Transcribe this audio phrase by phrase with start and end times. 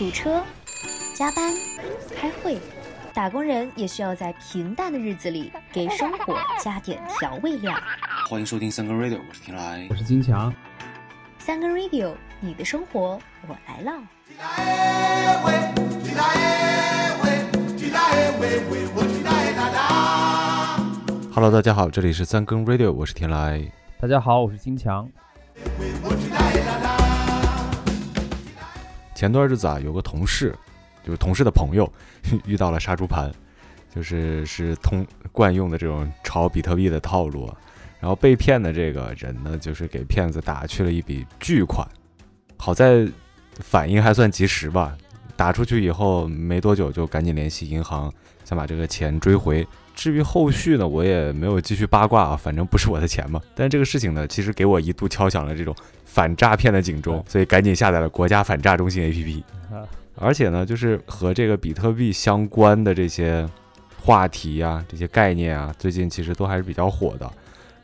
[0.00, 0.42] 堵车、
[1.14, 1.52] 加班、
[2.16, 2.58] 开会，
[3.12, 7.78] 打工人也需要在平淡的日子里给生活加点调味料。
[8.26, 9.94] 欢迎收听三更 radio，我是天来我。
[9.94, 10.50] 是金强。
[11.38, 13.92] 三更 radio，你的生活我来唠。
[21.34, 23.70] Hello，大家好，这里是三更 radio，我是天来。
[24.00, 25.06] 大家好，我是金强。
[29.20, 30.56] 前段日子啊，有个同事，
[31.04, 31.86] 就是同事的朋友，
[32.46, 33.30] 遇到了杀猪盘，
[33.94, 37.52] 就是是通惯用的这种炒比特币的套路。
[38.00, 41.86] 然后被骗的这个人呢，就是给骗子打去了一笔巨款，
[42.56, 43.06] 好在
[43.58, 44.96] 反应还算及时吧。
[45.36, 48.10] 打出去以后没多久就赶紧联系银行，
[48.46, 49.68] 想把这个钱追回。
[49.94, 53.38] 至于后续呢，我也没有继续八卦啊，反正不是我的钱嘛。
[53.54, 55.76] 但这个事情呢，其实给我一度敲响了这种
[56.12, 59.42] 反诈骗的警钟，所以赶紧下载了国家反诈中心 APP。
[59.72, 63.48] 啊，而且呢，就是和这个比特币相关的这些
[63.96, 67.30] 话题啊、这些概念啊，最近其实都还是比较火的。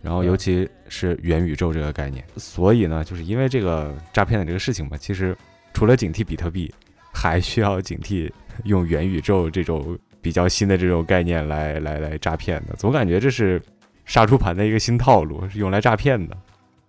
[0.03, 5.37] 然后，尤其是元宇宙这个概念，所以呢，就是因为这个诈骗的这个事情嘛，其实
[5.73, 6.73] 除了警惕比特币，
[7.13, 8.31] 还需要警惕
[8.65, 12.75] 用元宇宙这种比较新的这种概念来来来诈骗的。
[12.75, 13.63] 总感觉这是
[14.05, 16.37] 杀猪盘的一个新套路，是用来诈骗的。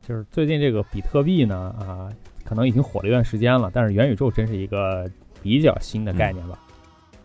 [0.08, 2.08] 就是最近这个比特币呢，啊，
[2.45, 5.05] 可能已经火了一段时间了，但是元宇宙真是一个
[5.44, 6.58] 比较新的概念吧。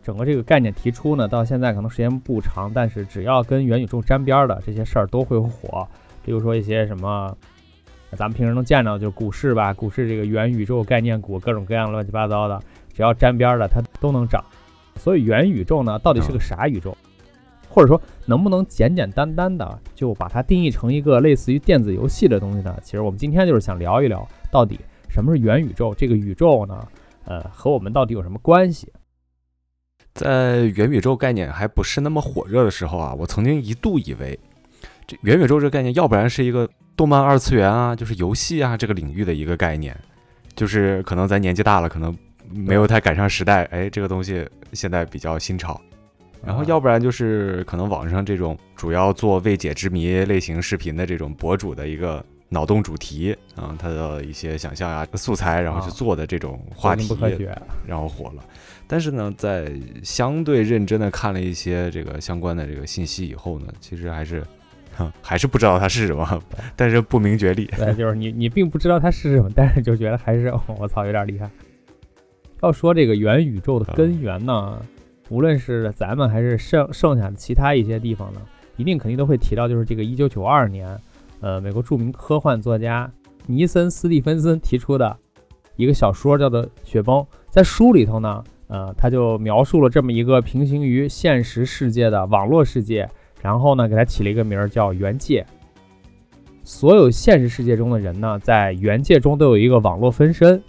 [0.02, 5.86] 整个这个概念提出呢，到现在可能时间不长，但是只要跟元宇宙沾边儿的这些事儿都会火。
[6.24, 7.32] 比如说一些什么，
[8.16, 12.60] 咱们平时能见到，就是股市吧，股市这个元宇宙概念股，各种各样乱七八糟的，
[12.92, 14.44] 只要沾边儿的它都能涨。
[14.96, 16.96] 所以元宇宙呢，到底是个啥宇宙？
[17.72, 22.76] 或者说能不能简简单单的就把它定义成一个类似于电子游戏的东西呢？
[22.82, 24.78] 其实我们今天就是想聊一聊，到底
[25.08, 25.94] 什么是元宇宙？
[25.94, 26.86] 这个宇宙呢，
[27.24, 28.92] 呃，和我们到底有什么关系？
[30.12, 34.38] 在元宇宙概念还不是那么火热的时候啊，我曾经一度以为，
[35.06, 39.98] 这元宇宙这个概念，要不然是一个动漫二次元啊，就是游戏啊这个领域的一个概念，
[40.54, 42.14] 就是可能咱年纪大了，可能
[42.50, 45.80] 没有太赶上时代，哎，这个东西现在比较新潮。
[46.44, 57.08] 然后要不然就是可能网上这种主要做未解之谜类型视频的这种博主的一个脑洞主题啊，他的一些想象啊素材，然后去做的这种话题
[57.86, 58.44] 然后火了。
[58.86, 59.72] 但是呢，在
[60.02, 64.44] 相对认真的看了一些这个相关的这个信息以后呢，其实还是，
[64.96, 66.42] 哼，还是不知道它是什么，
[66.76, 67.64] 但是不明觉厉。
[67.78, 71.48] 对，就是你你并不知道它是什么，但是就觉得还是、哦我操有点厉害。
[72.60, 74.78] 要说这个元宇宙的根源呢，
[75.32, 78.40] 无论是咱们还是剩剩下的其他一些地方呢，
[78.76, 80.94] 一定肯定都会提到，就是这个一九九二年，
[81.40, 83.10] 呃，美国著名科幻作家
[83.46, 85.16] 尼森·斯蒂芬森提出的
[85.76, 87.16] 一个小说叫做《雪崩》。
[87.48, 93.08] 在书里头呢，呃，他就描述了这么一个平行于现实世界的网络世界，
[93.40, 95.46] 然后呢，给它起了一个名儿叫元界。
[96.62, 100.62] 所有现实世界中的人呢，在元界中都有一个网络分身。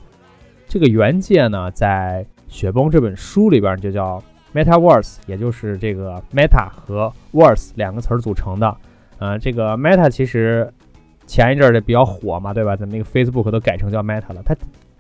[0.70, 8.78] 这个元界呢，在《雪崩》这本书里边就叫 Metaverse，也就是这个 Meta 和 Verse 两个词儿组成的。
[9.20, 10.72] 呃，这个 Meta 其实
[11.26, 12.76] 前一阵儿的比较火嘛，对吧？
[12.76, 14.42] 咱们那个 Facebook 都改成叫 Meta 了。
[14.46, 14.56] 它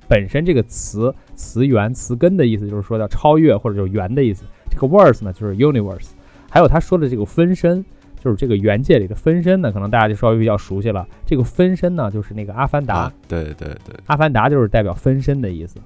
[0.07, 4.43] 本身这个词词源词根的意思就是说叫超越或者就是元的意思。
[4.69, 6.09] 这个 Verse 呢就是 Universe，
[6.49, 7.83] 还有他说的这个分身，
[8.19, 11.07] 就是这个元界里的分身呢，可能大家就稍微比较熟悉了。
[11.25, 15.77] 这个分身呢，就是那个阿凡达，啊，对对对，阿凡达就是代表分身的意思。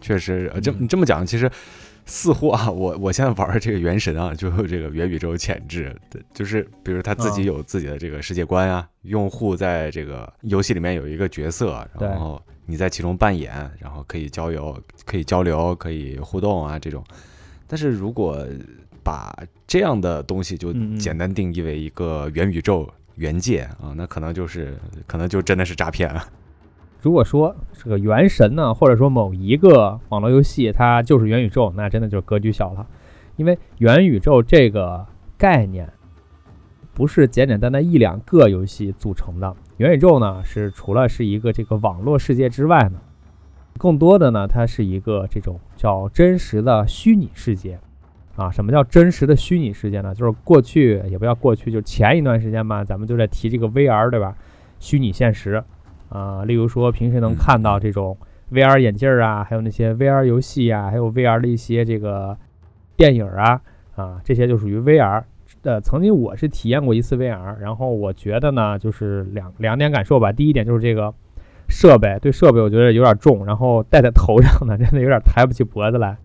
[0.00, 1.50] 确实，呃这嗯你这么讲，其实
[2.06, 17.02] 似乎啊，我我现在玩的这个原神啊，就有这个元宇宙潜质，对就是比如他自己嗯有自己的这个世界观啊，用户在这个游戏里面有一个角色，然后你在其中扮演，然后可以交流、可以交流、可以互动啊这种。
[17.66, 18.46] 但是如果
[19.02, 19.34] 把
[19.66, 26.28] 这样的东西就简单定义为一个元宇宙、元界啊，那可能就是可能就真的是诈骗啊。
[27.04, 32.86] 如果说这个元神呢，或者说某一个网络游戏它就是元宇宙，那真的就格局小了，
[33.36, 35.04] 因为元宇宙这个
[35.36, 35.92] 概念
[36.94, 39.54] 不是简简单单一两个游戏组成的。
[39.76, 42.98] 元宇宙呢，是除了是一个这个网络世界之外呢，
[43.76, 47.78] 更多的呢，它是一个这种叫真实的虚拟世界。
[48.36, 50.14] 啊，什么叫真实的虚拟世界呢？
[50.14, 54.34] 就是过去也不叫过去，就前一段时间吧，咱们就在提这个 VR，对吧？
[54.80, 55.62] 虚拟现实。
[56.14, 58.16] 啊、例如说平时能看到这种
[58.52, 62.38] VR 眼镜啊，还有那些 VR 游戏啊，还有 VR 的一些这个
[62.96, 63.60] 电影啊，
[63.96, 65.24] 啊，这些就属于 VR。
[65.62, 70.30] 呃，曾经我是体验过一次 VR，然后我觉得呢，就是两两点感受吧。
[70.30, 71.12] 第一点就是这个
[71.68, 76.16] 设备，对设备我觉得有点重，然后戴在头上呢，真的有点抬不起脖子来。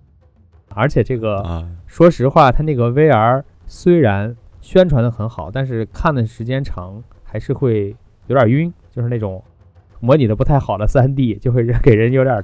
[0.67, 7.95] 而且这个，啊，说实话，它那个 VR 虽然宣传的很好，但是看的时间长还是会
[8.27, 9.41] 有点晕，就是那种
[9.99, 12.43] 模拟的不太好的 3D，就会给人有点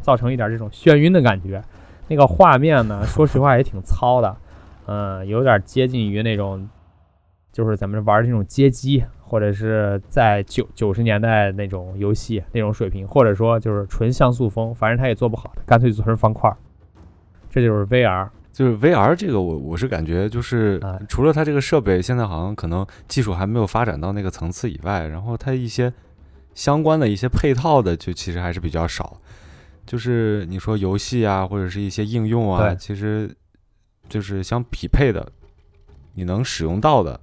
[0.00, 1.62] 造成一点这种眩晕的感觉。
[2.08, 4.36] 那个画面呢，说实话也挺糙的，
[4.86, 6.68] 嗯，有点接近于那种，
[7.52, 16.56] 就是咱们玩的那种街机，或者是在九九十年代那种游戏那种水平，或者说就是纯像素风，反正它也做不好，干脆做成方块儿。
[17.50, 25.90] 这就是 VR，就是 VR 这个我我是感觉就是啊除了它这个设备现在好像可能技术还没有发展到那个层次以外，然后它一些
[26.54, 29.20] 相关的一些配套的就其实还是比较少。
[29.86, 33.30] 就是你说游戏啊，或者是一些应用啊，其实
[34.08, 35.30] 就是相匹配的，
[36.14, 37.20] 你能使用到的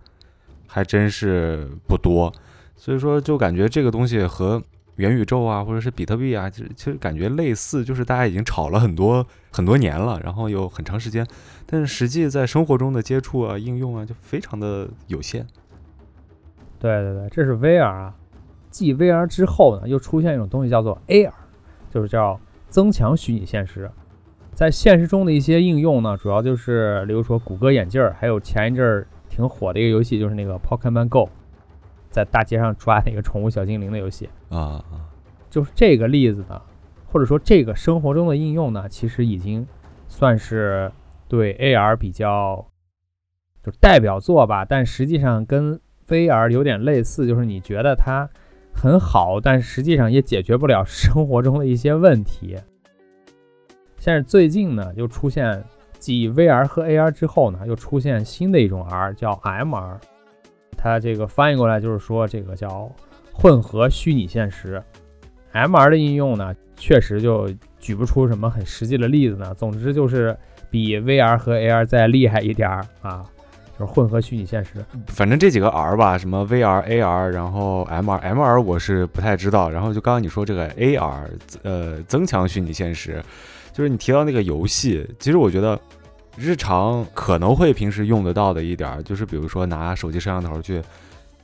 [0.68, 2.32] 还真是不多。
[2.76, 4.62] 所以说，就感觉这个东西和
[4.98, 11.26] 元宇宙啊，或者是比特币啊，其实其实感觉类似，就是大家已经炒了很多很多年了，然后有很长时间，
[11.66, 15.48] 但是实际在生活中的接触啊、应用啊，就非常的有限。
[16.80, 18.14] 对对对，这是 VR 啊。
[18.72, 21.32] 继 VR 之后呢，又出现一种东西叫做 AR，
[21.92, 22.40] 就是叫
[22.70, 23.92] 增强虚拟现实。
[24.54, 31.30] 在现实中的一些应用呢，主要就是例如说谷歌眼镜儿，还有前一阵儿挺火的一个游戏，就是那个 Pokemon Go，
[32.10, 34.30] 在大街上抓那个宠物小精灵的游戏。
[34.50, 35.08] 啊啊，
[35.50, 36.62] 就是这个例子呢，
[37.06, 39.66] 或者说这个生活中的应用呢，其实已经
[40.08, 40.92] 算是
[41.28, 42.66] 对 AR 比较
[43.64, 48.30] 就代表作吧，但实际上跟 VR 有点类似，就是你觉得它
[48.74, 52.58] 很好，但实际上也解决不了 生活中的一些问题。
[54.04, 55.64] 但是最近呢，又出现
[56.00, 59.98] 继 VR 和 AR 之后呢，又出现新的一种 R，叫 MR。
[60.76, 62.92] 它这个翻译过来就是说，这个叫
[63.32, 64.82] 混合虚拟现实。
[65.54, 67.48] MR 的应用呢，确实就
[67.78, 69.54] 举不出什么很实际的例子呢。
[69.54, 70.36] 总之就是
[70.72, 73.24] 比 VR 和 AR 再厉害一点儿啊，
[73.78, 74.72] 就是混合虚拟现实。
[75.08, 79.70] 反正这几个 R 吧，什么 VR、AR，然后 MR，MR 我是不太知道。
[79.70, 81.28] 然后就刚刚你说这个 AR，
[81.64, 83.24] 呃，增强虚拟现实，
[83.74, 85.80] 就是你提到那个游戏，其实我觉得
[86.38, 90.82] 日常可能会平时用得到的一点儿，就是比如说拿手机摄像头去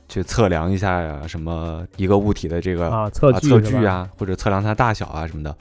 [0.08, 5.54] 去测量一下呀，什么一个物体的这个啊，测啊测距啊，或者测量它大小啊什么的。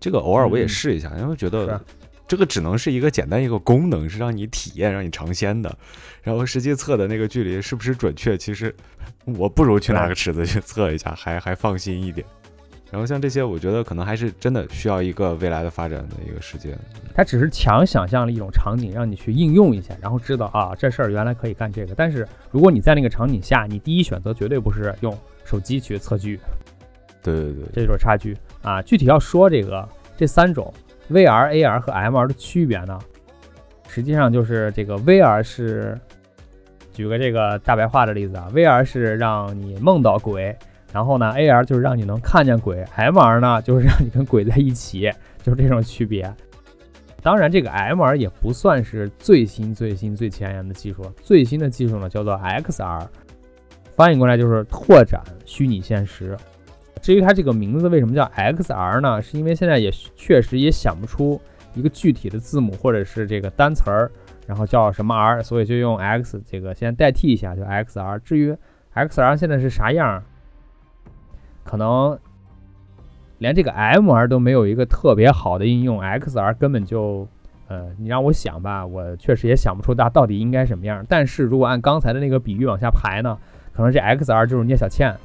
[0.00, 1.80] 这个偶尔我也嗯试一下，因为觉得是
[2.28, 5.76] 这个只能是一个简单一个功能，是让你体验、让你尝鲜的。
[6.22, 8.72] 然后实际测的那个距离是不是准确，其实
[9.24, 12.24] 我不如去拿个尺子去测一下，还还放心一点。
[12.90, 16.78] 然后像这些，我觉得可能还是真的需要一个未来的发展的一个时间。
[17.14, 21.94] 它只是强想象了一种场景，让你去应用一下，然后知道啊，这事儿原来可以干这个。
[21.94, 26.40] 但是如果你在那个场景下，你第一选择绝对不是用手机去测距，
[27.22, 28.80] 对对对，这就是差距啊。
[28.80, 29.86] 具体要说这个
[30.16, 30.72] 这三种
[31.10, 32.98] VR、AR 和 MR 的区别呢，
[33.88, 35.98] 实际上就是这个 VR 是，
[36.92, 40.56] 举个这个大白话的例子啊，VR 是让你梦到鬼，
[40.92, 45.10] 然后呢 AR 就是让你能看见鬼，MR 呢就是让你跟鬼在一起，
[45.42, 46.30] 就是这种区别。
[47.20, 53.06] 当然，这个 MR 也不算是最新、最新、最前沿的技术，最新的技术呢叫做 XR，
[53.96, 56.36] 翻译过来就是拓展虚拟现实。
[57.08, 59.22] 至于它这个名字为什么叫 XR 呢？
[59.22, 61.40] 是因为现在也确实也想不出
[61.72, 64.10] 一个具体的字母或者是这个单词儿，
[64.46, 68.18] 然后叫什么 R，所以就用 X 这个先代替一下，就 XR。
[68.22, 68.54] 至于
[68.94, 70.22] XR 现在是啥样，
[71.64, 72.18] 可能
[73.38, 77.26] 连这个 MR 都没有一个特别好的应用，XR 根本就，
[77.68, 81.02] 呃，你让我想吧，我确实也想不出它到底应该什么样。
[81.08, 83.38] 但是如果按刚才的那个比喻往下排呢，
[83.72, 85.16] 可能这 XR 就是聂小倩。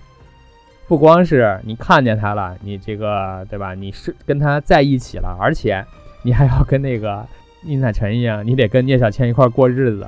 [0.88, 3.74] 不光是你看见他了，你这个对吧？
[3.74, 5.84] 你是跟他在一起了，而且
[6.22, 7.26] 你还要跟那个
[7.62, 10.08] 宁采臣一样，你得跟聂小倩一块儿过日子，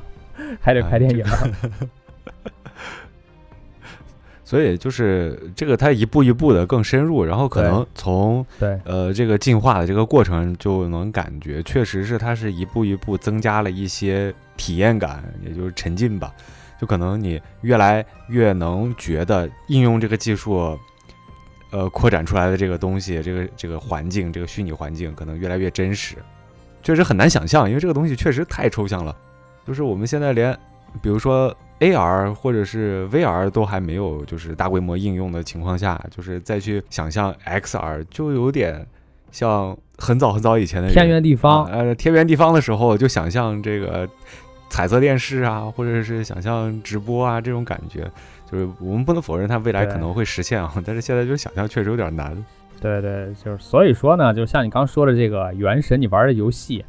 [0.60, 1.24] 还得拍电影。
[4.44, 16.30] 所以就是这个，他一步一步的更深入，然后可能从对呃这个进化的这个过程就能感觉，确实是他是一步一步增加了一些体验感，也就是沉浸吧。
[16.82, 20.76] 就可能你越来越能觉得应用这个技术，
[21.70, 26.16] 呃，扩展出来的这个东西，这个这个环境，这个虚拟环境，可能越来越真实。
[26.82, 29.16] 确实很难想象，因为这个东西确实太抽象了。
[29.64, 30.52] 就是我们现在连，
[31.00, 38.84] 比如说 AR 或者是 VR 都还没有就是大规模应用的情况下，就是再去想象 XR，就有点
[39.30, 44.08] 像很早很早以前的天圆地方，啊呃，天圆地方的时候，就想象这个
[44.72, 48.10] 彩色电视啊，或者是想象直播啊这种感觉，
[48.50, 52.34] 就是我们不能否认它未来可能会实现啊，但是现在就想象确实有点难。
[52.80, 56.82] 对对，就是所以说呢，就像你刚说的这个《原神》，你玩的游戏，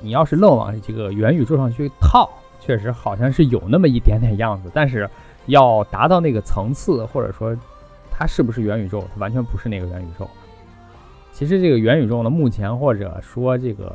[0.00, 2.30] 你要是愣往这个元宇宙上去套，
[2.60, 5.10] 确实好像是有那么一点点样子，但是
[5.46, 7.52] 要达到那个层次，或者说
[8.12, 10.30] 它是不是元宇宙，它完全不是那个元宇宙。
[11.32, 13.92] 其实这个元宇宙呢，目前或者说这个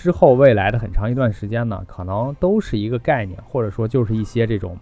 [0.00, 4.78] 之后未来的很长一段时间呢，可能都是一个概念，或者说就是一些这种。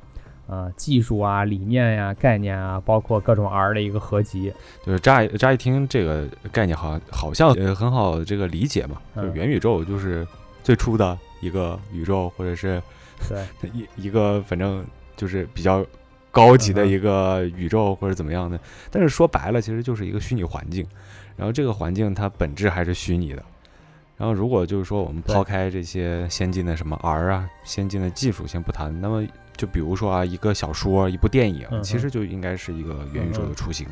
[0.49, 4.53] 呃，技术啊、理念呀、概念啊，包括各种 R 的一个合集，
[4.85, 10.25] 就是乍一乍一听这个概念，好像好像呃很好这个理解嘛，就是嗯元宇宙就是
[10.63, 12.81] 最初的一个宇宙，或者是
[13.29, 13.45] 对，
[13.75, 15.85] 一一个反正就是比较
[16.31, 18.57] 高级的一个宇宙或者怎么样的。
[18.89, 20.87] 但是说白了，其实就是一个虚拟环境，
[21.37, 23.43] 然后这个环境它本质还是虚拟的。
[24.17, 33.87] 然后如果就是说我们抛开这些先进的什么 R 啊、先进的技术先不谈，那么就比如说啊，一个小说、一部电影，其实就应该是一个元宇宙的雏形。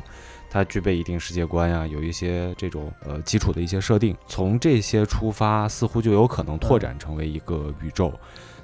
[0.50, 8.12] 它具备一定世界观呀、有一些这种呃基础的一些设定，从这些出发，似乎就有可能拓展成为一个宇宙。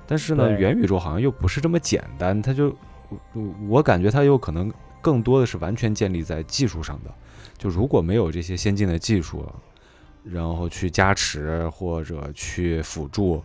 [0.06, 2.74] 但是呢，元宇宙好像又不是这么简单，它就
[3.08, 7.12] 我我感觉它有可能更多的是完全建立在技术上的。
[7.58, 9.44] 就如果没有这些先进的技术，
[10.24, 13.42] 然后去加持或者去辅助，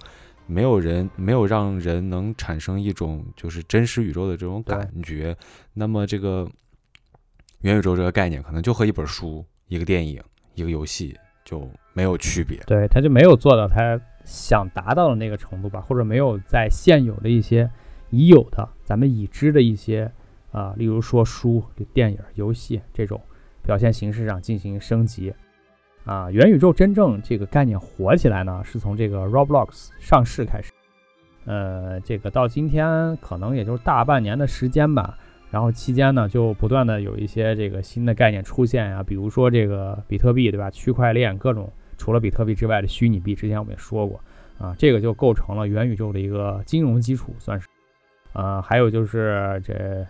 [0.47, 5.35] 没有人没有让人能产生一种就是真实宇宙的这种感觉，
[5.73, 6.49] 那么这个
[7.61, 10.21] 元宇宙这个概念可能就和一本书、一个电影、
[10.53, 12.57] 一个游戏就没有区别。
[12.67, 17.69] 对，他就没有做到他想达到的那个程度吧，或者没有在现有的一些
[18.09, 20.11] 已有的咱们已知的一些
[20.51, 21.63] 啊、例如说书、
[21.93, 23.19] 电影、游戏这种
[23.61, 25.33] 表现形式上进行升级。
[26.05, 30.71] 啊，元宇宙真正这个概念火起来呢，是从这个 Roblox 上市开始。
[31.45, 35.17] 呃，这个到今天可能也就是大半年的时间吧。
[35.51, 40.69] 然后期间呢，就不断的有一些这个新的概念出现呀、比如说这个比特币，对吧？
[40.69, 44.19] 区块链各种除了比特币之外的虚拟币，之前我们也说过
[44.59, 47.67] 啊，这个就构成了元宇宙的一个金融基础，算是。
[48.33, 50.05] 呃，还有就是这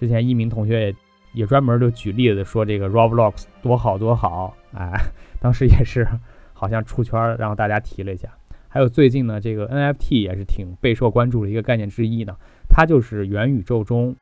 [0.00, 0.94] 之前一鸣同学也
[1.32, 4.92] 也专门就举例子说这个 Roblox 多好多好，哎，
[5.40, 6.06] 当时也是
[6.52, 8.28] 好像出圈儿，让大家提了一下。
[8.68, 12.34] 还有最近呢，这个 NFT 也是挺备受关注的一个概念之一呢，
[12.68, 14.16] 它就是元宇宙中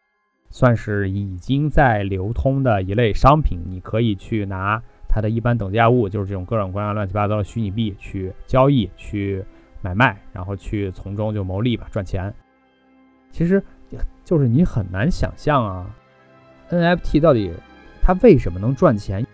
[0.51, 9.45] 算是已经在流通的一类商品，你可以去拿它的一般等价物，就是这种各种各样乱七八糟的虚拟币去交易、去
[9.83, 12.35] 买卖，然后去从中就牟利吧，赚钱。
[13.31, 13.63] 其实
[14.25, 15.95] 就是你很难想象啊
[16.71, 17.53] ，NFT 到底
[18.01, 19.27] 它为什么能赚钱？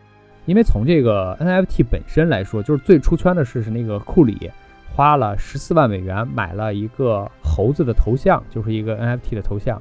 [0.47, 4.51] 因为从这个 NFT 本身来说，就是最出圈的是是那个库里
[4.95, 9.81] 花了十四万美元买了一个猴子的头像，就是一个 NFT 的头像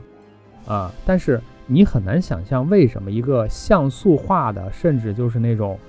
[0.67, 0.91] 啊。
[1.05, 5.79] 但是你很难想象为什么一个像素化的，甚至就是那种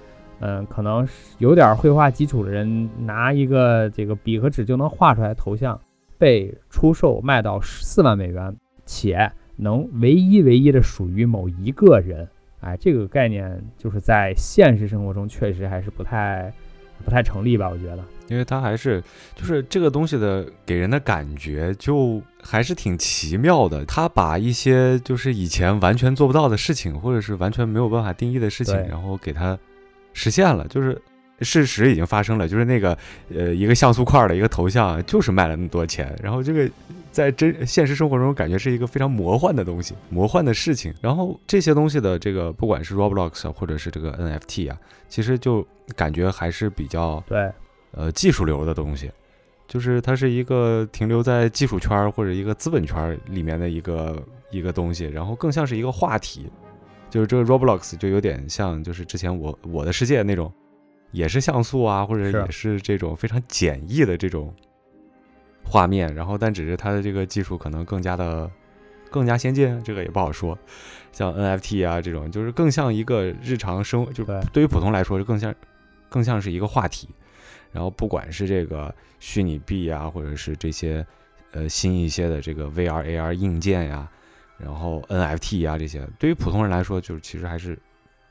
[0.41, 5.81] 嗯，可能是有点绘画基础的人拿一个这个笔和纸就能画出来头像，
[6.19, 8.55] 被出售卖到十四万美元，
[8.85, 12.29] 且能唯一唯一的属于某一个人。
[12.61, 16.53] 哎，这个概念就是在现实生活中确实还是不太
[17.05, 17.69] 不太成立吧？
[17.69, 18.05] 我觉得。
[18.29, 19.01] 因为它还是
[19.37, 23.85] 就是这个东西的给人的感觉就还是挺奇妙的。
[23.85, 29.57] 他把一些就是以前完全做不到的事情，或者是完全没有办法定义的事情，然后给它
[30.13, 30.67] 实现了。
[30.67, 31.01] 就是
[31.41, 32.97] 事实已经发生了，就是那个
[33.35, 36.15] 呃一个像素块的一个头像，就是卖了那么多钱。
[36.23, 36.71] 然后这个
[37.13, 40.95] 在真现实生活中感觉是一个非常魔幻的东西，魔幻的事情。
[41.01, 44.79] 然后这些东西的这个不管是 Roblox 啊或者是这个 NFT 啊，
[45.09, 47.51] 其实就感觉还是比较对，
[47.93, 49.11] 呃技术流的东西，
[49.69, 56.51] 就是它是一个停留在技术圈儿或者一个资本圈儿里面的一个一个东西，然后更像是一个话题。
[57.09, 60.53] 就是这个 Roblox 就有点像，就是之前我我的世界那种，
[61.13, 64.55] 也是像素啊，或者也是这种非常简易的这种
[65.65, 68.51] 画面，然后但只是它的这个技术可能更加的
[69.11, 70.59] 更加先进，这个也不好说。
[71.13, 75.55] 像 NFT 啊这种，就是更像一个日常生活，就对对于普通来说，就更像
[76.11, 77.09] 更像是一个话题。
[77.73, 81.05] 然后不管是这个虚拟币啊，或者是这些
[81.53, 84.09] 呃新一些的这个 VR、AR 硬件呀、
[84.59, 87.79] 然后 NFT 啊这些，对于普通人来说，就是其实还是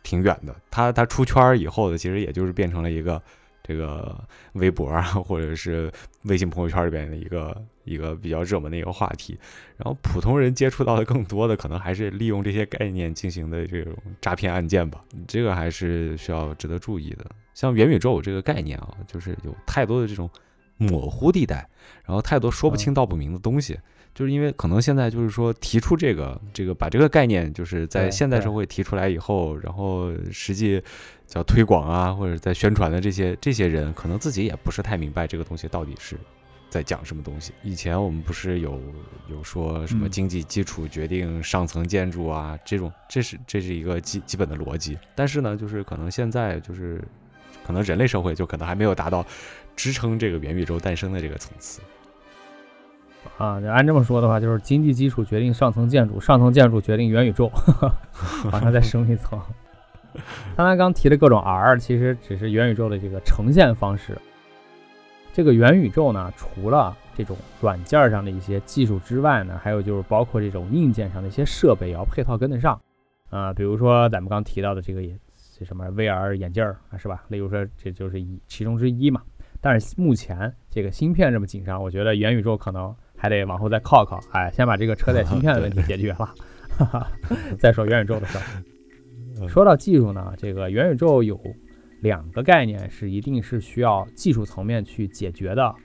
[0.06, 0.56] 挺远的。
[0.72, 3.22] 他他出圈儿以后的，其实也就是变成了一个
[3.64, 4.16] 这个
[4.54, 5.92] 微博啊，或者是
[6.26, 9.38] 微信朋友圈里边的一个一个比较热门的一个话题。
[9.76, 15.04] 然后普通人接触到的更多的，可能还是利用这些概念进行的这种诈骗案件吧。
[15.28, 17.26] 这个还是需要值得注意的。
[17.56, 20.30] 像元宇宙这个概念啊，就是有太多的这种
[20.78, 21.68] 模糊地带，
[22.06, 23.80] 然后太多说不清道不明的东西。
[24.16, 30.82] 就是因为可能现在就是说提出这个这个把这个概念就是在现代社会提出来以后，然后实际
[31.28, 36.18] 叫推广啊或者在宣传的这些这些人，可能自己也不是太明白这个东西到底是
[36.70, 37.52] 在讲什么东西。
[37.62, 38.82] 以前我们不是有
[39.30, 44.98] 有说什么嗯经济基础决定上层建筑啊，这种这是这是一个基基本的逻辑。
[45.14, 47.04] 但是呢，就是可能现在就是
[47.68, 49.26] 可能人类社会就可能还没有达到
[49.76, 51.82] 支撑这个元宇宙诞生的这个层次。
[53.38, 57.52] 啊，按这么说的话，就是经济基础决定上层建筑，上层建筑决定元宇宙，
[58.52, 59.40] 往上再升一层。
[60.56, 64.18] 刚才刚提的各种 R，其实只是元宇宙的这个呈现方式。
[65.34, 72.80] 这个元宇宙呢，除了这种软件上的一些技术之外呢，还有就是包括这种硬件上的一些设备也要配套跟得上。
[73.30, 75.14] 啊、比如说咱们刚提到的这个也
[75.60, 77.26] 这什么 VR 眼镜儿啊，是吧？
[77.28, 79.22] 例如说这就是一其中之一嘛。
[79.60, 86.34] 但是目前这个芯片这么紧张，我觉得元宇宙可能还得往后再靠靠，哎，先把这个车载芯片的问题 解决了，
[86.78, 87.08] 哈哈，
[87.58, 88.44] 再说元宇宙的事儿。
[89.50, 91.40] 说到技术呢，这个元宇宙有
[92.02, 95.76] 两个概念是一定是需要技术层面去解决的，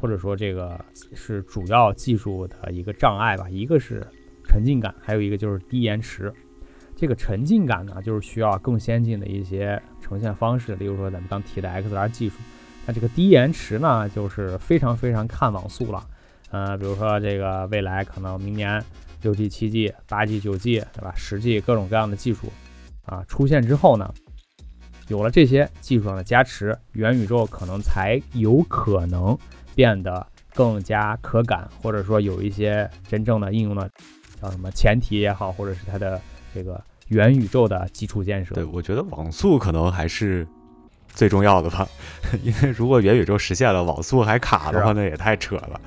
[0.00, 0.78] 或者说这个
[1.14, 3.48] 是主要技术的一个障碍吧。
[3.48, 4.06] 一个是
[4.44, 6.32] 沉浸感，还有一个就是低延迟。
[6.94, 12.36] 这个沉浸感呢，就是需要更先进的一些呈现方式，例如说咱们刚提的 XR 技术。
[12.86, 16.04] 那这个低延迟呢，就是非常非常看网速了。
[16.50, 18.82] 呃，比如说这个未来可能明年
[19.22, 21.12] 六 G、七 G、八 G、九 G，对吧？
[21.16, 22.52] 十 G 各种各样的技术
[23.04, 24.12] 啊出现之后呢，
[25.08, 29.36] 有了这些技术上的加持，元宇宙可能才有可能
[29.74, 33.90] 变得更加可感，或者说有一些真正的应用的
[34.40, 36.20] 叫什么前提也好，或者是它的
[36.54, 38.54] 这个元宇宙的基础建设。
[38.54, 40.46] 对，我觉得网速可能还是
[41.08, 41.86] 最重要的吧，
[42.42, 45.80] 因为如果元宇宙实现了，网速还卡的话，那也太扯了。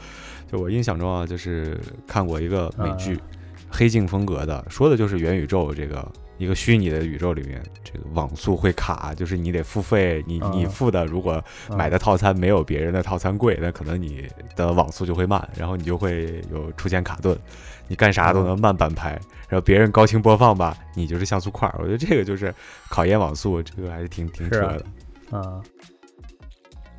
[0.52, 3.38] 就我印象中啊，就是看过一个美剧，嗯。
[3.74, 6.06] 黑镜风格的，说的就是元宇宙这个
[6.38, 11.78] 一个虚拟的宇宙里面，这个网速会卡，就是你得付费，你你嗯付的如果嗯。
[11.78, 14.28] 买的套餐没有别人的套餐贵，那可能你
[14.58, 17.38] 的网速就会慢，然后你就会有出现卡顿，
[17.88, 19.12] 你干啥都能慢半拍，
[19.48, 21.76] 然后别人高清播放吧，你就是像素块儿。
[21.80, 22.54] 我觉得这个就是
[22.90, 24.86] 考验网速，这个还是挺挺扯的。
[25.32, 25.62] 啊，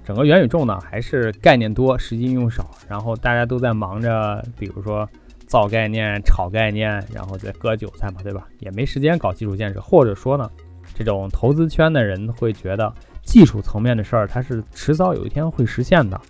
[0.05, 5.09] 整个元宇宙呢还是概念多，实际应用少，然后大家都在忙着，比如说
[5.47, 8.47] 造概念、炒概念，然后再割韭菜嘛，对吧？
[8.59, 10.51] 也没时间搞基础建设，或者说呢，
[10.95, 16.21] 这种投资圈的人会觉得技术层面的事儿，它是迟早有一天会实现的。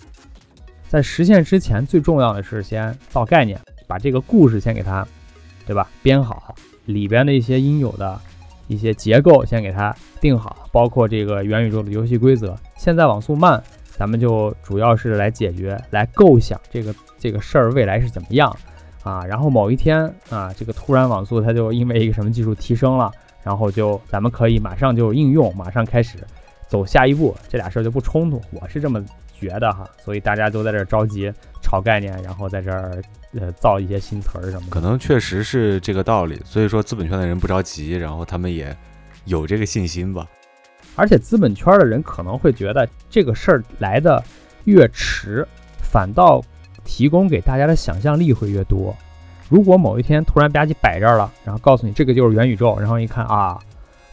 [0.88, 5.06] 在实现之前，最重要的是先造概念，把这个故事先给它，
[5.66, 5.88] 对吧？
[6.02, 6.54] 编好
[6.84, 8.20] 里边的一些应有的
[8.72, 12.56] 一些结构先给它定好，包括这个元宇宙的游戏规则。
[12.76, 18.54] 现在网速慢，咱们就主要是来解决、来构想这个这个事儿未来是怎么样
[19.02, 19.24] 啊。
[19.26, 26.18] 然后某一天啊，这个突然网速它就因为一个什么技术提升了，然后就咱们可以马上就应用，马上开始
[26.66, 28.40] 走下一步，这俩事儿就不冲突。
[28.50, 29.04] 我是这么
[29.38, 33.02] 觉得哈，所以大家都在这儿着急炒概念，然后在这儿
[33.34, 34.70] 呃造一些新词儿什么的。
[34.70, 38.76] 可能确实是这个道理，所以说资本圈的人不着急，然后他们也
[39.24, 40.26] 有这个信心吧。
[40.94, 44.22] 而且资本圈的人可能会觉得这个事儿来的
[44.64, 45.46] 越迟，
[45.80, 46.42] 反倒
[46.84, 48.94] 提供给大家的想象力会越多。
[49.48, 53.58] 如果某一天突然吧唧摆这儿了，然后告诉你这个就是元宇宙，然后一看啊，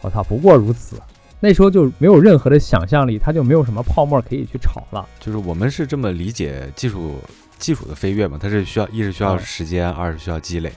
[0.00, 0.96] 我操，不过如此，
[1.38, 5.06] 那时候就没有任何的想象力，它就没有什么泡沫可以去炒了。
[5.18, 7.18] 就是我们是这么理解技术
[7.60, 10.72] 技术的飞跃嘛，它是需要一是需要嗯时间，二是需要积累。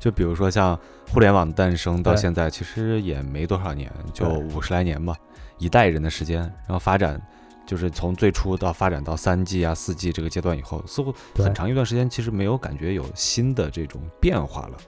[0.00, 0.78] 就比如说像
[1.10, 5.14] 互联网诞生到现在，其实也没多少年，就五十来年吧，
[5.58, 7.20] 一代人的时间，然后发展
[7.66, 14.78] 就是从最初到发展到三 G 啊、四 G 这个阶段以后，似乎很长一段时间其实没有感觉有新的这种变化了。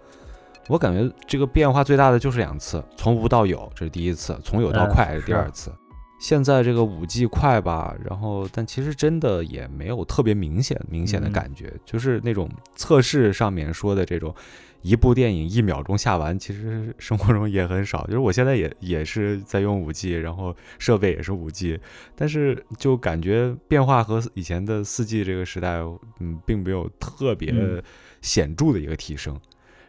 [0.67, 5.71] 我感觉这个变化最大的就是两次，从无到有，这是第一次；从有到嗯快，是第二次。
[6.19, 14.35] 现在这个五 G 快吧，然后但其实真的也没有特别明显明显的嗯感觉，就是那种测试上面说的这种
[14.81, 18.05] 一部电影一秒钟下完，其实生活中也很少。
[18.09, 21.79] 就是我现在也也是在用五 G，然后设备也是五 G，
[22.15, 25.81] 但是就感觉变化和以前的四 G 这个时代，
[26.21, 27.83] 嗯，并没有特别嗯
[28.23, 29.39] 显著的一个提升。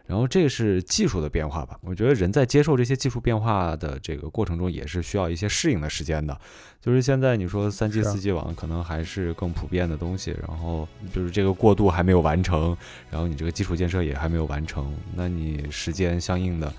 [0.08, 1.78] 然后这是技术的变化吧？
[1.82, 6.40] 我觉得人在接受这些技术变化的这个过程中，也是需要一些适应的时间的。
[6.80, 12.78] 就是现在你说三 G、四 G 网可能还是更普遍的东西，然后就是这个过渡还没有完成，
[13.10, 16.72] 然后你这个基础建设也还没有完成，那你时间相应的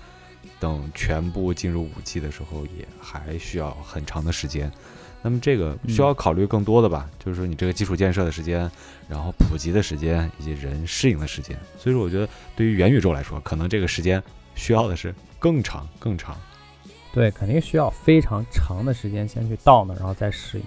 [0.57, 4.71] 等全部进入五 G 的时候，也还需要很长的时间。
[5.21, 8.69] 那么这个需要考虑更多的吧，就是说你这个基础建设的时间，
[9.09, 11.57] 然后普及的时间以及人适应的时间。
[11.77, 14.21] 所以说，我觉得对于元宇宙来说，可能这个时间
[14.55, 16.37] 需要的是更长更长。
[17.13, 20.63] 对，肯定需要非常长的时间先去到那，然后再适应。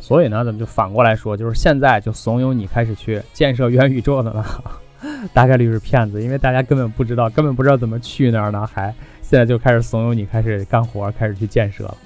[0.00, 4.44] 所以呢，咱们就反过来说，就是现在就怂恿你开始去建设元宇宙的呢，
[5.34, 11.96] 大概率是骗子，因为大家根本不知道，根本不知道怎么去那儿呢，还现在就开始怂恿你开始干活，开始去建设了。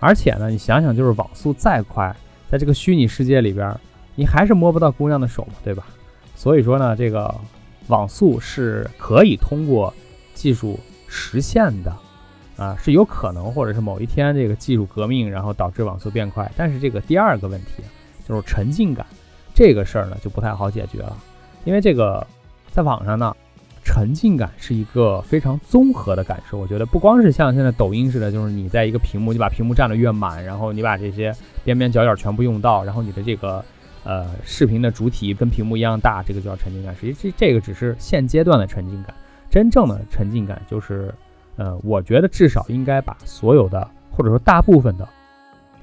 [0.00, 2.14] 而且呢，你想想，就是网速再快，
[2.50, 3.74] 在这个虚拟世界里边，
[4.14, 5.86] 你还是摸不到姑娘的手嘛，对吧？
[6.36, 7.34] 所以说呢，这个
[7.88, 9.92] 网速是可以通过
[10.34, 11.92] 技术实现的，
[12.56, 16.50] 啊，是有可能，或者是某一天这个技术革命，然后导致网速变快。
[16.56, 17.82] 但是这个第二个问题
[18.28, 19.04] 就是沉浸感，
[19.54, 21.16] 这个事儿呢就不太好解决了，
[21.64, 22.26] 因为这个
[22.70, 23.34] 在网上呢。
[23.98, 31.34] 沉浸感是一个非常综合的感受，我觉得不光是像现在抖音似的，就是你在一个屏幕，你把屏幕占得越满，然后你把这些
[31.64, 33.64] 边边角角全部用到，然后你的这个
[34.04, 36.94] 呃视频的主体跟屏幕一样大，这个叫沉浸感。
[36.94, 39.12] 实际这这个只是现阶段的沉浸感，
[39.50, 41.12] 真正的沉浸感就是，
[41.56, 45.08] 呃，我觉得至少应该把所有的或者说大部分的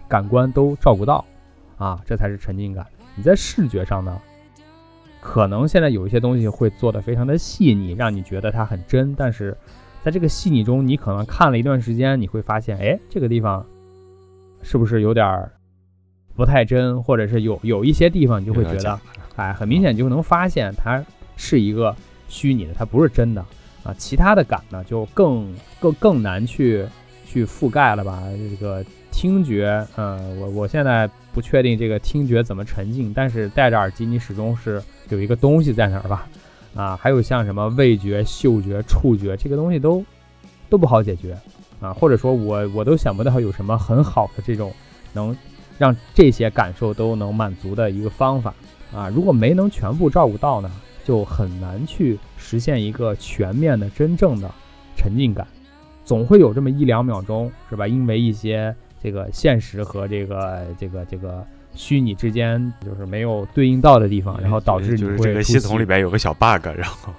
[0.08, 1.26] 感官都照顾到，
[1.78, 2.88] 啊，这才是沉浸感。
[3.14, 4.18] 你在视觉上呢？
[5.28, 9.14] 可能现在有一些东西会做得非常的细腻，让你觉得它很真。
[9.16, 9.58] 但是，
[10.04, 13.66] 在这个细腻中，你可能看了一段时间，你会发现，哎，这个地方
[14.62, 15.50] 是不是有点
[16.36, 19.00] 不太真，或者是有有一些地方你就会觉得，
[19.36, 21.04] 哎，很明显就能发现它
[21.36, 21.94] 是一个
[22.28, 23.44] 虚拟的，它不是真的
[23.84, 23.94] 啊。
[23.98, 26.86] 其他的感呢，就更更更难去
[27.26, 28.22] 去覆盖了吧？
[28.52, 34.80] 这个听觉，嗯，我我现在不确定这个听觉怎么沉浸，但是戴着耳机，你始终是。
[35.10, 36.28] 有一个东西在那儿吧，
[36.74, 40.04] 啊，还有像什么味觉、嗅觉、触觉，这个东西都
[40.70, 41.38] 都不好解决
[41.80, 44.74] 啊，或者说，我我都想不到有什么很好的这种
[45.14, 45.36] 能
[45.78, 48.54] 让这些感受都能满足的一个方法
[48.92, 49.08] 啊。
[49.10, 50.72] 如果没能全部照顾到呢，
[51.04, 54.50] 就很难去实现一个全面的、真正的
[54.98, 55.46] 沉浸感。
[56.04, 57.88] 总会有这么一两秒钟，是吧？
[57.88, 61.46] 因为一些这个现实和这个这个这个。
[61.76, 67.14] 虚拟之间就是没有对应到的地方，然后导致就是这个系统里边有个小 bug，然后，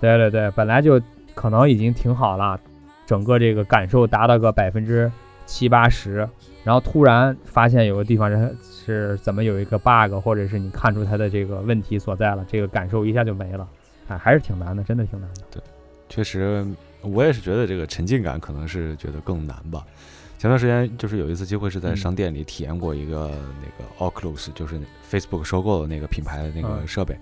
[0.00, 1.00] 对对对，本来就
[1.34, 2.60] 可能已经挺好了，
[3.06, 5.10] 整个这个感受达到个百分之
[5.46, 6.28] 七八十，
[6.62, 13.66] 然后突然发现有个地方是是怎么有一个 bug，或者是你看出它的这个问题所在了，这个感受一下就没了，
[14.08, 15.42] 哎，还是挺难的，真的挺难的。
[15.50, 15.62] 对，
[16.08, 16.66] 确实，
[17.02, 19.84] 我也是觉得这个沉浸感可能是觉得更难吧。
[20.38, 27.18] 前段时间就是有一次机会是在商店里体验过一个那个 Oculus，就是 Facebook 收购的那个品牌的那个设备。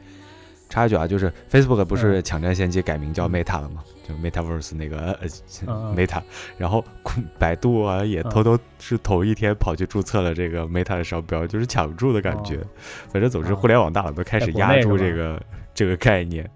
[0.68, 3.83] 插一句啊，就是 Facebook 不是抢占先机改名叫 Meta 了吗？
[4.07, 5.18] 就 Metaverse 那个
[5.96, 6.20] Meta，
[6.59, 6.85] 然后
[7.38, 12.61] 百度啊也偷偷是头一天跑去注册了这个 Meta 的商标，就是抢注的感觉。
[13.09, 15.40] 反正总之，互联网大佬都开始压住这个
[15.72, 16.50] 这个概念。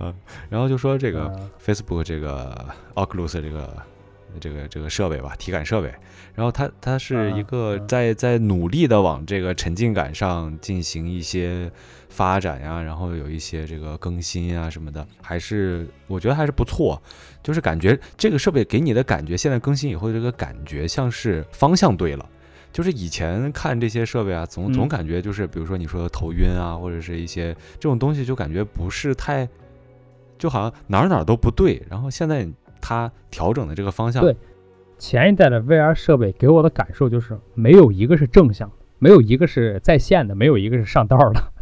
[0.00, 0.12] 嗯，
[0.48, 1.30] 然后就说这个
[1.64, 3.72] Facebook 这个 Oculus 这个。
[4.40, 5.92] 这个这个设备吧，体感设备，
[6.34, 11.70] 然后它它是一个在在努力的往这个沉浸感上进行一些
[12.08, 17.00] 发展呀，然后有一些这个更新啊什么的，还是我觉得还是不错，
[17.42, 22.28] 就是感觉这个设备给你的感觉，现在更新以后这个感觉像是方向对了，
[22.72, 29.48] 就是以前看这些设备啊，总总感觉就是比如说你说头晕啊，或者是一些这种东西，就感觉不是太，
[30.38, 32.46] 就好像哪儿哪儿都不对，然后现在。
[32.88, 34.36] 它调整的这个方向，对
[34.96, 41.52] 前一代的 VR 设备给我的感受就是没有一个是正向的，没有一个是在线的，没有一个是上道的。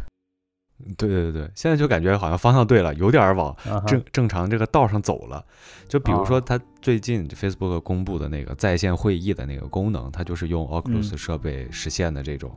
[0.97, 3.55] 对对对对，现在就感觉好像方向对了，有点往
[3.87, 5.43] 正正常这个道上走了。
[5.87, 12.51] 就比如说，它最近 Facebook 公布的那个在线会议的那个功能，它就是用 Oculus 设备实现的这种。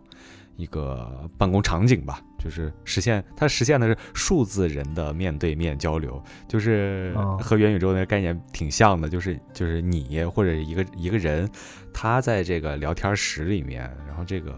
[0.58, 11.48] 一个办公场景吧，就是实现它实现的是数字人的面对面交流，就是和元宇宙那个概念挺像的，就是就是你或者一个一个人，
[11.94, 14.54] 他在这个聊天室里面，然后这个。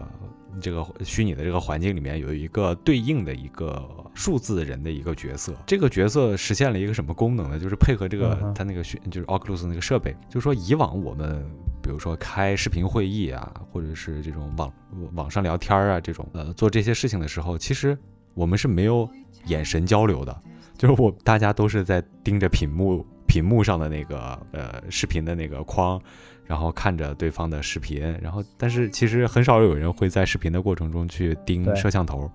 [0.59, 7.57] 这个虚拟的这个环境里面有一个对应的一个数字人的一个角色，这个角色实现了一个什么功能呢？
[7.57, 11.41] 就是配合这个它那个虚，就是 Oculus 那个设备，就是说以往我们
[11.81, 14.71] 比如说开视频会议啊，或者是这种网
[15.13, 17.97] 网上聊天啊这种，呃，做这些事情的时候，其实
[18.33, 19.09] 我们是没有
[19.45, 20.41] 眼神交流的，
[20.77, 26.01] 就是我大家都是在盯着屏幕屏幕上的那个呃视频的那个框。
[26.47, 32.29] 然后看着对方的视频，然后但是其实很少有人会在视频的过程中去盯摄像头，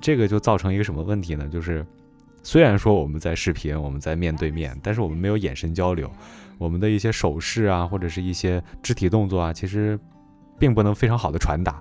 [0.00, 1.46] 这个就造成一个什么问题呢？
[1.46, 1.86] 就是
[2.42, 6.10] 虽然说我们在视频，我们在面对面，但是我们没有眼神交流，
[6.58, 9.98] 我们的一些手势啊，或者是一些肢体动作啊，其实
[10.58, 11.78] 并不能非常好的传达。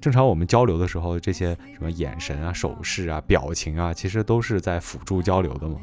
[0.00, 5.80] 正常我们交流的时候，这些什么眼神啊、手势啊、表情啊，其实都是在辅助交流的嘛。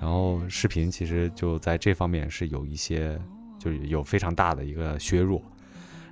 [0.00, 3.18] 然后视频其实就在这方面是有一些，
[3.58, 5.42] 就是有非常大的一个削弱。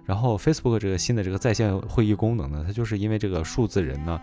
[0.07, 4.21] 然后 Facebook 这个新的这个在线会议功能呢，它就是因为这个数字人呢，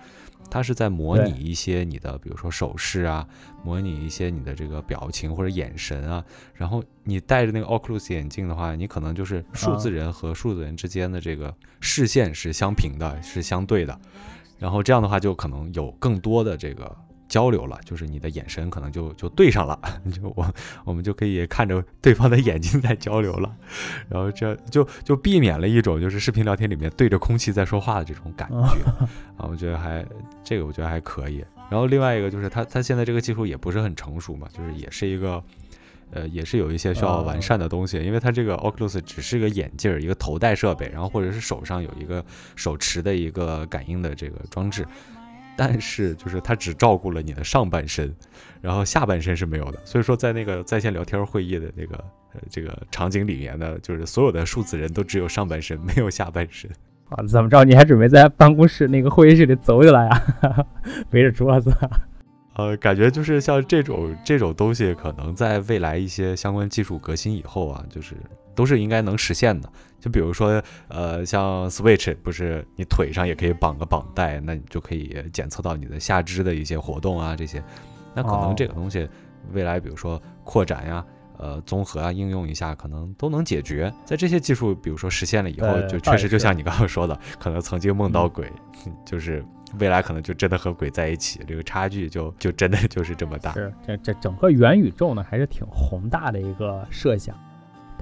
[0.50, 3.28] 它是在模拟一些你的，比如说手势啊，
[3.64, 6.24] 模拟一些你的这个表情或者眼神啊。
[6.54, 14.00] 然后你戴着那个 Oculus 眼镜的话，你可能就是数字人和数字人之间的这个视线是相平的，是相对的。
[14.58, 16.96] 然后这样的话，就可能有更多的这个。
[17.34, 19.80] 交流了，就是你的眼神可能就就对上了，
[20.14, 20.54] 就我
[20.86, 23.52] 我们就可以看着对方的眼睛在交流了，
[24.08, 30.06] 然后这就就避免了一种就是视频聊天里面对着空气在说话的这种感觉 啊，我觉得还
[30.44, 31.44] 这个我觉得还可以。
[31.72, 35.44] 然后另外一个就是它它现在这个技术也不是很成熟嘛，就是也是一个
[36.12, 42.24] 呃也是有一些需要完善的东西，因为它这个 Oculus 只是个眼镜儿，一个头戴设备，然后或者是手上有一个
[42.56, 44.86] 手持的一个感应的这个装置。
[45.56, 48.14] 但是就是他只照顾了你的上半身，
[48.62, 49.80] 然后下半身是没有的。
[49.86, 51.96] 所以说，在那个在线聊天会议的那个
[52.34, 56.70] 呃这个场景里面呢，就是所有的数字人都只有上半身，没有下半身。
[57.10, 57.64] 啊，怎么着？
[57.64, 60.66] 你还准备在办公室那个会议室里走起来啊？
[61.12, 61.72] 围着桌子？
[62.56, 68.16] 呃，感觉就是像这种这种东西，可能在未来一些相关技术革新以后啊，就是
[68.56, 69.70] 都是应该能实现的。
[70.04, 77.64] 就比如说，呃，像 Switch 不是你腿上也可以绑个绑带，那你就可以检测到你的下肢的一些活动啊，这些。
[78.14, 79.08] 那可能这个东西
[79.54, 81.06] 未来，比如说扩展呀，
[81.38, 83.90] 呃，综合啊，应用一下，可能都能解决。
[84.04, 88.52] 在这些技术，比如说实现了以后，就确实就像你刚刚说的，可能曾经梦到鬼，
[89.06, 89.42] 就是
[89.80, 93.54] 未来可能就真的和鬼在一起，这个差距就就真的就是这么大。
[93.54, 97.34] 是，这这整个元宇宙呢，还是挺宏大的一个设想。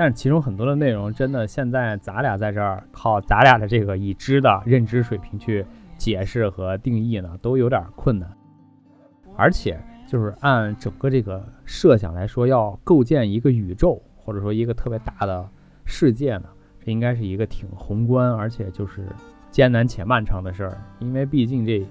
[0.01, 5.63] 但是其中很多的内容，真的现在咱俩在这儿靠 咱俩的这个已知的认知水平去
[5.95, 8.27] 解释和定义呢，都有点困难。
[9.35, 15.47] 而且就是按整个这个设想来说，要构建一个宇宙或者说一个特别大的
[15.85, 16.45] 世界呢，
[16.83, 19.05] 这应该是一个挺宏观而且就是
[19.51, 20.81] 艰难且漫长的事儿。
[20.97, 21.85] 因为毕竟这，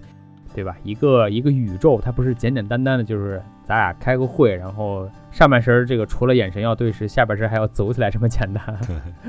[0.52, 0.76] 对吧？
[0.82, 3.40] 一个一个宇宙，它不是简简单单的就是。
[3.70, 8.80] 咱俩开个会，然后上半身这个除了眼神要对视，下半身还要走起来，这么简单？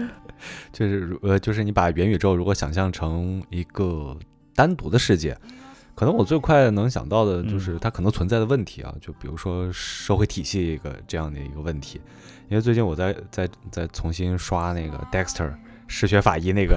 [0.74, 4.18] 就是呃，就是你把元宇宙如果想象成一个
[4.56, 5.38] 单独的世界，
[5.94, 12.02] 可能我最快能想到的就是它可能存在的问题啊，就比如说社会体系一个这样的一个问题。
[12.50, 15.54] 因为最近我在在在重新刷那个 Dexter
[15.88, 16.76] 嗜血法医那个。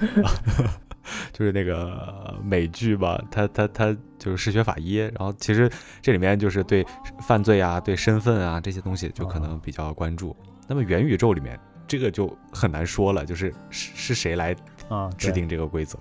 [1.32, 5.70] 就是那个美剧吧，他他他就是嗜血法医，然后其实
[6.00, 6.86] 这里面就是对
[7.26, 10.36] 犯罪啊、对身份啊这些东西就可能比较关注。
[10.66, 14.54] 那么元宇宙里面这个就很难说了，就是是是谁来
[14.88, 15.98] 啊制定这个规则，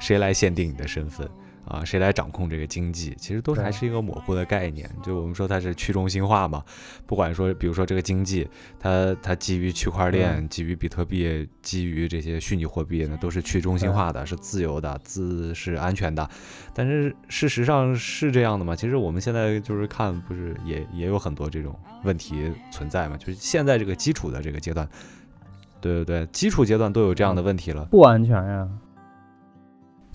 [0.00, 1.28] 谁来限定你的身份？
[1.66, 3.14] 啊，谁来掌控这个经济？
[3.18, 4.90] 其实都是还是一个模糊的概念。
[5.02, 6.64] 就我们说它是去中心化嘛，
[7.06, 16.28] 不管说，比如说这个经济，它它基于区块链，基于比特币，基于这些虚拟货币，那都是去中心化的，是自由的，自是安全的。
[16.74, 18.74] 但是事实上是这样的吗？
[18.74, 23.16] 其实我们现在就是看，不是也也有很多这种问题存在嘛？
[23.16, 24.88] 就是现在这个基础的这个阶段，
[25.80, 28.68] 对对对，基础阶段都有这样的问题了，不安全呀。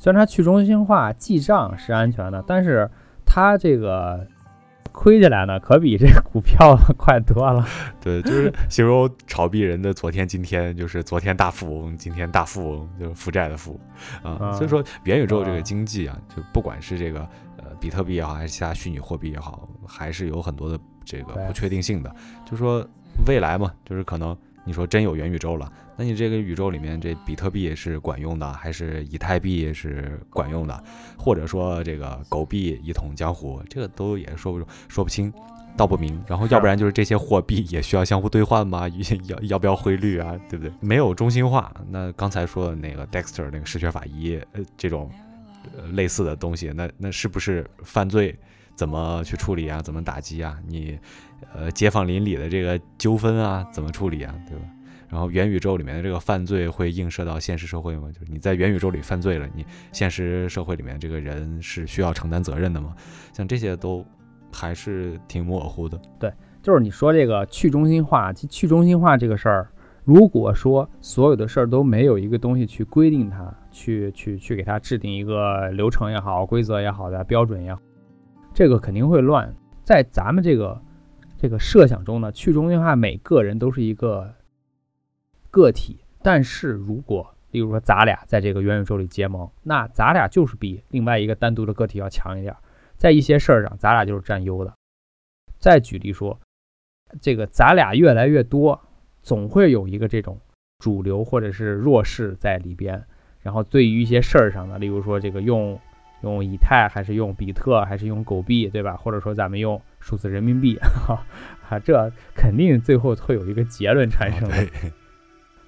[0.05, 2.87] 虽然它去中心化记账是安全的，但是
[3.25, 4.23] 它这个
[4.91, 7.65] 亏起来呢，可比这股票快多了。
[7.99, 13.79] 对，就是形容炒币人的昨天、今天，就是昨天大富翁，今天大富翁，就是负债的富
[14.21, 14.51] 啊。
[14.51, 17.21] 所以说，元宇宙这个经济啊，就不管是这个
[17.57, 22.15] 呃比特币也好，还是其他虚拟货币也好，还是有很多的这个不确定性的。
[22.45, 22.87] 就说
[23.25, 24.37] 未来嘛，就是可能。
[24.65, 30.83] 你说真有元宇宙了，那你这个宇宙里面这比特币是管用的，还是以太币是管用的，
[31.17, 35.31] 或者说这个狗币一统江湖，这个都也说不说不清，
[35.77, 36.19] 道不明。
[36.27, 38.89] 然后要不然就是这些货币也需要相互兑换吗？
[39.27, 40.35] 要要不要汇率啊？
[40.49, 40.73] 对不对？
[40.81, 41.71] 没有中心化。
[41.89, 45.11] 那刚才说的那个 Dexter 那个嗜血法医，呃，这种
[45.77, 48.35] 呃类似的东西，那那是不是犯罪？
[48.75, 49.81] 怎么去处理啊？
[49.81, 50.57] 怎么打击啊？
[50.67, 50.99] 你？
[51.53, 54.65] 呃，街坊邻里的这个纠纷啊，怎么处理啊，对吧？
[55.07, 58.09] 然后元宇宙里面的这个犯罪会映射到现实社会吗？
[58.11, 62.95] 就是你在元宇宙里犯罪了，你现实社会里面这个人是需要承担责任的吗？
[63.31, 64.03] 像这些都
[64.51, 65.99] 还是挺模糊的。
[66.17, 66.33] 对，
[66.63, 69.69] 就是你说这个去中心化，去中心化这个事儿，
[70.03, 77.81] 如果说所有的事儿都没有一个东西去规定它，去去去给它制定一个流程也好，规则也好的标准也好，
[78.55, 79.53] 这个肯定会乱。
[79.83, 80.81] 在咱们这个。
[81.37, 84.33] 这个设想中呢，去中心化每个人都是一个
[85.51, 92.55] 个体，但是如果例如说咱俩在这个元宇宙里结盟，那咱俩就是比另外一个单独的个体要强一点，
[92.95, 94.73] 在一些事儿上咱俩就是占优的。
[95.59, 96.39] 再举例说，
[97.21, 98.81] 这个咱俩越来越多，
[99.21, 100.39] 总会有一个这种
[100.79, 103.05] 主流或者是弱势在里边。
[103.41, 105.79] 然后对于一些事儿上的，例如说这个用
[106.33, 108.97] 用以太还是用比特还是用狗币，对吧？
[108.97, 114.55] 或者说咱们用数字人民币， 哈，这肯定最后会有一个结论产生的。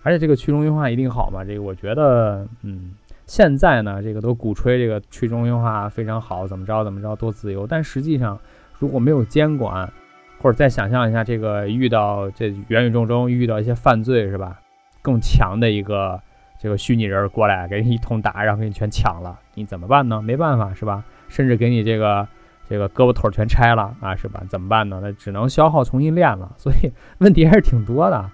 [0.04, 1.44] 而且这个去中心化一定好嘛？
[1.44, 2.92] 这个我觉得，嗯，
[3.26, 7.68] 现在呢，这个都鼓吹这个去中心化非常好，怎么着怎么着多自由。
[7.68, 8.40] 但实际上，
[8.80, 9.92] 如果没有监管，
[10.40, 14.60] 或者再想象一下，这个遇到这元宇宙中遇到一些犯罪，是吧？
[15.02, 16.22] 更强的一个。
[16.60, 20.22] 这个虚拟人过来给你一通打，然后给你全抢了，你怎么办呢？
[20.22, 21.04] 没办法，是吧？
[21.28, 22.28] 甚至给你这个
[22.68, 24.42] 这个胳膊腿全拆了啊，是吧？
[24.50, 25.00] 怎么办呢？
[25.02, 26.52] 那只能消耗重新练了。
[26.58, 28.32] 所以问题还是挺多的。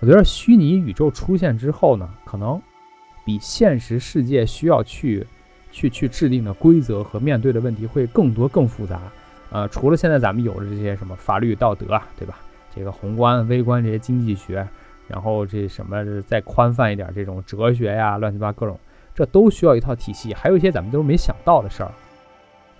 [0.00, 2.60] 我觉得虚拟宇宙出现之后呢，可能
[3.24, 5.26] 比现实世界需要去
[5.72, 9.00] 去去制定的规则和面对的问题会更多更复杂。
[9.50, 12.36] 呃，除了现在咱们有的这些什么法律道德啊，对吧？
[12.74, 14.68] 这个宏观、微观这些经济学。
[15.08, 18.78] 然后这什么再宽泛一点，这种哲学呀，乱七八各种，
[19.14, 20.34] 这都需要一套体系。
[20.34, 21.92] 还有一些咱们都是没想到的事儿，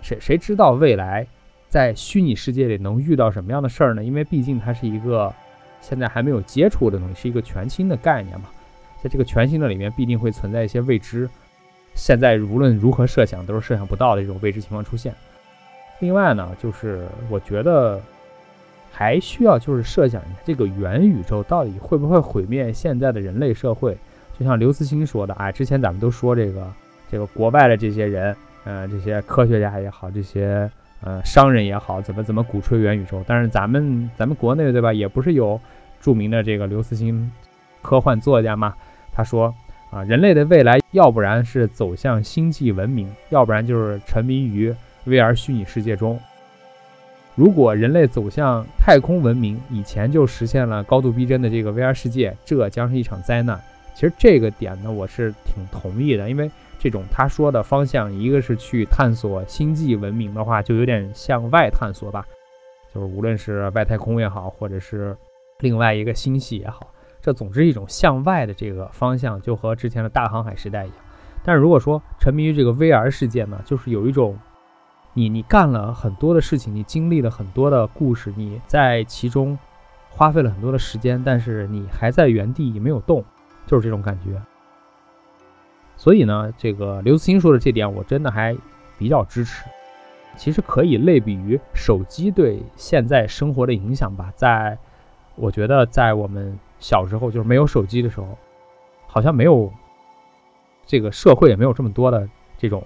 [0.01, 1.25] 谁谁知道未来
[1.69, 4.03] 在虚拟世界里能遇到什么样的事儿呢？
[4.03, 5.33] 因为毕竟它是一个
[5.79, 8.47] 现在还没有接触的东西，是一个全新的概念嘛。
[9.01, 11.29] 在这个全新的里面，必定会存在一些未知。
[11.95, 15.13] 现在无论如何设想，都是设想不到的这种未知情况出现。
[15.99, 18.01] 另外呢，就是我觉得。
[18.97, 23.95] 还需要就是设想一下，这个元宇宙到底会不会毁灭现在的人类社会？
[24.39, 26.67] 就像刘慈欣说的，啊，之前咱们都说这个，
[27.11, 30.67] 这个国外的这些人，呃，这些科学家也好，这些
[31.01, 33.23] 呃商人也好，怎么怎么鼓吹元宇宙？
[33.27, 35.61] 但是咱们咱们国内对吧，也不是有
[36.01, 37.31] 著名的这个刘慈欣
[37.83, 38.73] 科幻作家嘛？
[39.13, 39.53] 他说
[39.91, 44.73] 啊，人类的未来要不然是走向星际文明，要不然就是沉迷于
[45.05, 46.19] VR 虚拟世界中。
[47.37, 53.61] 如果人类走向太空文明以前就实现了高度逼真的这个 VR 世界，这将是一场灾难。
[53.93, 62.25] 其实这个点呢，我是挺同意的，因为这种他说的方向，一个是去探索星际文明的话，就有点向外探索吧，
[62.91, 65.15] 就是无论是外太空也好，或者是
[65.59, 70.97] 另外一个星系也好，这总之一种向外的这个方向，就和之前的大航海时代一样。
[71.43, 74.35] 但是如果说沉迷于这个 VR 世界呢，就是有一种。
[75.17, 79.57] 你你干了很多的事情，你经历了很多的故事，你在其中
[80.11, 83.25] 花费了很多的时间，但是你还在原地没有动，
[83.65, 84.39] 就是这种感觉。
[85.95, 88.55] 所以呢，这个刘慈欣说的这点，我真的还
[88.99, 89.65] 比较支持。
[90.35, 94.31] 其实可以类比于手机对现在生活的影响吧。
[94.35, 94.77] 在
[95.33, 98.37] 我觉得，在我们小时候，就是没有手机的时候，
[99.07, 99.73] 好像没有
[100.85, 102.83] 这个社会也没有这么多的这种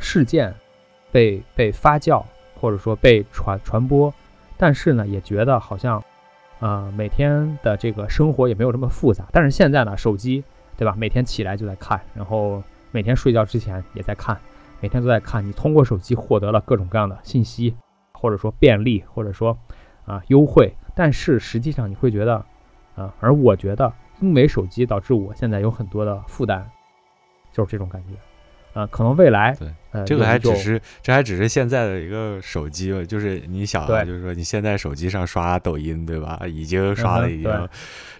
[0.00, 0.52] 事件。
[1.10, 2.22] 被被发酵，
[2.60, 4.12] 或者说被传传播，
[4.56, 6.02] 但是呢，也觉得好像，
[6.60, 9.24] 呃，每天的这个生活也没有这么复杂。
[9.32, 10.42] 但是现在呢，手机，
[10.76, 10.94] 对吧？
[10.96, 14.38] 每天起来就在看，然后每天睡觉之前也在看，
[14.80, 15.46] 每天都在看。
[15.46, 17.74] 你通过手机获得了各种各样的信息，
[18.12, 19.56] 或者说便利，或者说
[20.04, 20.72] 啊优惠。
[20.94, 22.44] 但是实际上你会觉得，
[22.96, 26.66] 啊，而我觉得，因为手机导致我现在有很多的负担，
[27.52, 28.14] 就是这种感觉。
[28.78, 36.40] 啊，可能未来对，这个还只是这还只是现在的一个手机，就是你想，就是说你现在手机上刷抖音，对吧？
[36.46, 37.68] 已经刷的已经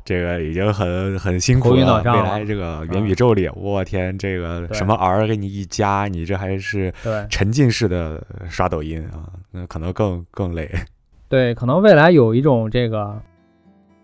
[0.05, 2.03] 这个已经很很辛苦了。
[2.03, 6.93] 未来这个元宇宙里，我天，这个什么 R 给你一加，你这还是
[7.31, 10.69] 沉浸式的刷抖音啊，那可能更更累。
[11.29, 13.17] 对，可能未来有一种这个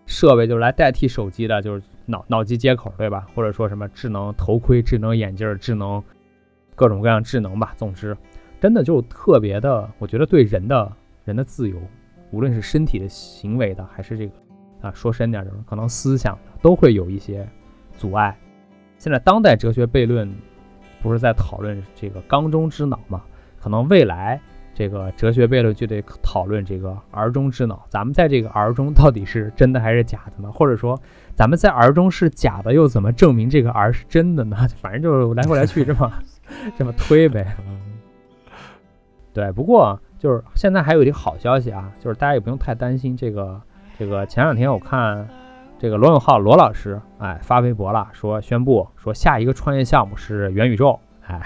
[0.05, 3.27] 设备，就是来代替手机的，就是脑脑机接口，对吧？
[3.35, 6.01] 或者说什么智能头盔、智能眼镜、智能。
[6.75, 8.15] 各种各样智能吧，总之，
[8.59, 10.91] 真的就特别的，我觉得对人的
[11.23, 11.77] 人的自由，
[12.31, 14.33] 无论是身体的行为的，还是这个
[14.81, 17.47] 啊说深点就是，可能思想的，都会有一些
[17.97, 18.37] 阻碍。
[18.97, 20.31] 现在当代哲学悖论
[21.01, 23.21] 不是在讨论这个缸中之脑吗？
[23.59, 24.39] 可能未来
[24.73, 27.85] 这个哲学悖论就得讨论这个儿中之脑。
[27.89, 30.51] 咱们在这个儿中到底是真的还是假的呢？
[30.51, 30.99] 或者说，
[31.33, 34.57] 咱们在儿中是假的，又怎么证明这个儿是真的呢？
[34.81, 36.11] 反正就是来回来去这么。
[36.77, 37.55] 这么推呗，
[39.33, 39.51] 对。
[39.51, 43.61] 不过就是现在还有一个好消息啊，就是大家也不用太担心这个
[43.97, 44.25] 这个。
[44.25, 45.27] 前两天我看
[45.77, 51.39] 这个罗永浩罗老师哎发微博了，说宣布说下一个创业项目是元宇宙哎。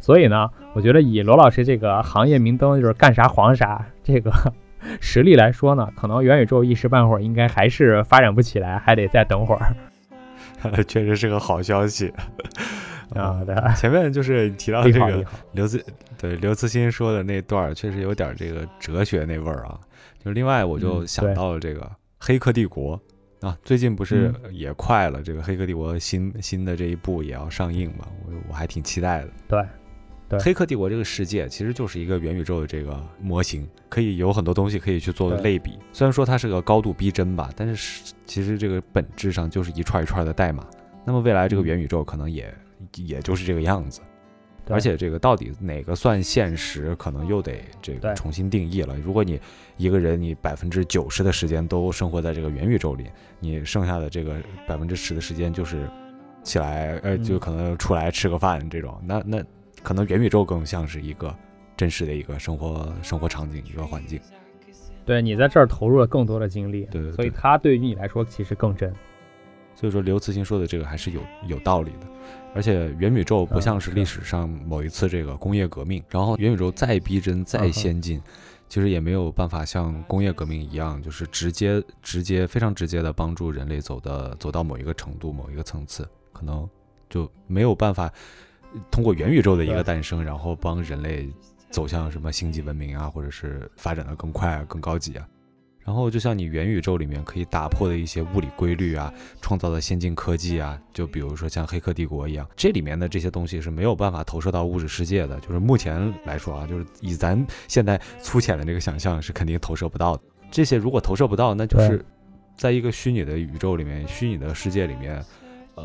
[0.00, 4.32] 所以呢，我觉得以罗老师这个行业明灯就是干啥黄啥这个
[5.00, 9.74] 实力来说呢，可能元宇宙一时半会儿应该还是发展不起来，还得再等会儿。
[10.86, 12.12] 确实是个好消息
[13.14, 13.42] 啊。
[13.44, 15.84] 对， 前面就是提到这个刘慈
[16.18, 19.78] 对刘慈欣说的那段儿，确实有点这个哲学那味儿啊。
[20.24, 21.80] 就另外，我就想到了这个
[22.18, 23.00] 《黑客帝国》
[23.46, 29.30] 啊，最近不是也快了，这个《黑客帝国》新新的这一部也要上映嘛，我我还挺期待的。
[29.48, 29.64] 对。
[30.40, 35.78] 黑客帝国这个世界其实就是一个元宇宙的这个模型，可以有很多东西可以去做类比。
[35.92, 40.66] 虽然说它是个高度逼真吧，但是其实这个本质上就是一串一串的代码。
[41.04, 42.50] 那么未来这个元宇宙可能也
[42.96, 44.00] 也就是这个样子。
[44.68, 48.96] 而且这个到底哪个算现实，可能又得这个重新定义了。
[48.96, 49.40] 如果你
[49.76, 53.06] 一个人你百分之九十的时间都生活在这个元宇宙里，
[53.40, 55.88] 你剩下的这个百分之十的时间就是
[56.42, 59.44] 起来呃就可能出来吃个饭这种，那那。
[59.82, 61.34] 可能元宇宙更像是一个
[61.76, 64.20] 真实的一个生活生活场景一个环境，
[65.04, 68.94] 对你在这儿投入了更多的精力，对，所以它对于你来说其实更真。
[69.82, 72.06] 所以说刘慈欣说的这个还是有有道理的，
[72.54, 78.22] 而且元宇宙不像是历史上某一次这个工业革命，然后元宇宙再逼真再先进，
[78.68, 86.70] 其实也没有办法像工业革命一样，就是直接直接非常直接的帮助人类走的走到某一个程度某一个层次，可能
[87.10, 88.08] 就没有办法。
[88.88, 91.28] 通过元宇宙的一个诞生，然后帮人类
[91.70, 95.28] 走向什么星际文明啊，或者是发展的更快啊、更高级啊。
[95.84, 105.40] 然后就像你元宇宙里面可以打破的一些物理规律啊，创造的先进科技啊，就比如说像《黑客帝国》一样，这里面的这些东西是没有办法投射到物质世界的。
[105.40, 110.22] 就是目前来说啊，就是以咱现在粗浅的这个想象是肯定投射不到的。
[110.50, 112.04] 这些如果投射不到，那就是
[112.56, 115.24] 在一个虚拟的宇宙里面、虚拟的世界里面，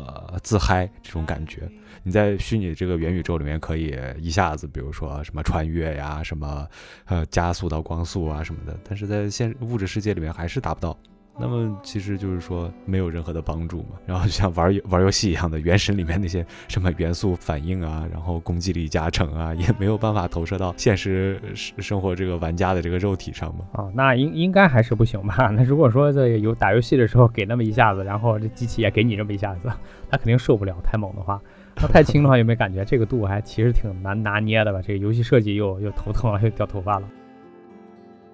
[0.06, 1.68] 呃，自嗨这种感觉。
[2.02, 6.66] 你在虚拟这个元宇宙里面，可以一下子，比如说什么穿越呀，什么
[7.06, 10.96] 呃加速到光速啊什么的，但是在现物质世界里面还是达不到。
[11.40, 13.96] 那么其实就是说没有任何的帮助嘛。
[14.04, 23.64] 然后就像玩玩游戏一样的，原神里面那些什么元素反应啊，然后攻击力加成啊，也没有办法投射到现实生活这个玩家的这个肉体上嘛。
[23.72, 25.48] 啊，那应应该还是不行吧？
[25.56, 29.70] 那如果说在有打游戏的时候给那么一下子，然后这机器也给你这么一下子，
[30.10, 31.40] 他肯定受不了，太猛的话。
[31.80, 34.82] 那太轻的话，有没有感觉这个度还其实挺难拿捏的吧？
[34.82, 37.08] 这个游戏设计又又头疼了，又掉头发了。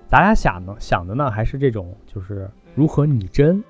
[0.07, 3.63] 咱俩想的想的呢，还是这种就是如何拟真，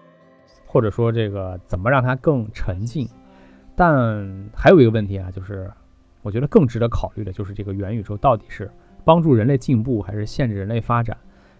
[0.66, 3.08] 或者说这个怎么让它更沉浸。
[3.76, 5.70] 但还有一个问题啊，就是
[6.22, 8.70] 我觉得更值得考虑的就是这个元宇宙到底是
[9.04, 11.16] 帮助人类进步还是限制人类发展？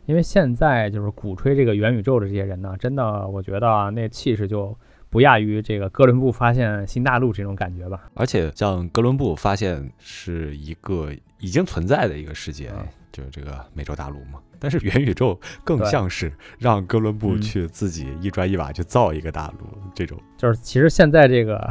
[0.07, 4.77] 因为现在就是鼓吹这个元宇宙的这些人呢，真的我觉得那气势就。
[5.11, 8.11] 不亚于这个哥伦布发现新大陆这种感觉吧？
[8.15, 12.69] 而且像哥伦布发现是一个已经存在的一个世界，
[13.13, 14.41] 就是这个美洲大陆嘛。
[14.65, 20.19] 但是元宇宙更像是让哥伦布去自己一砖一瓦去造一个大陆，这种。
[20.39, 21.63] 就是其实现在这个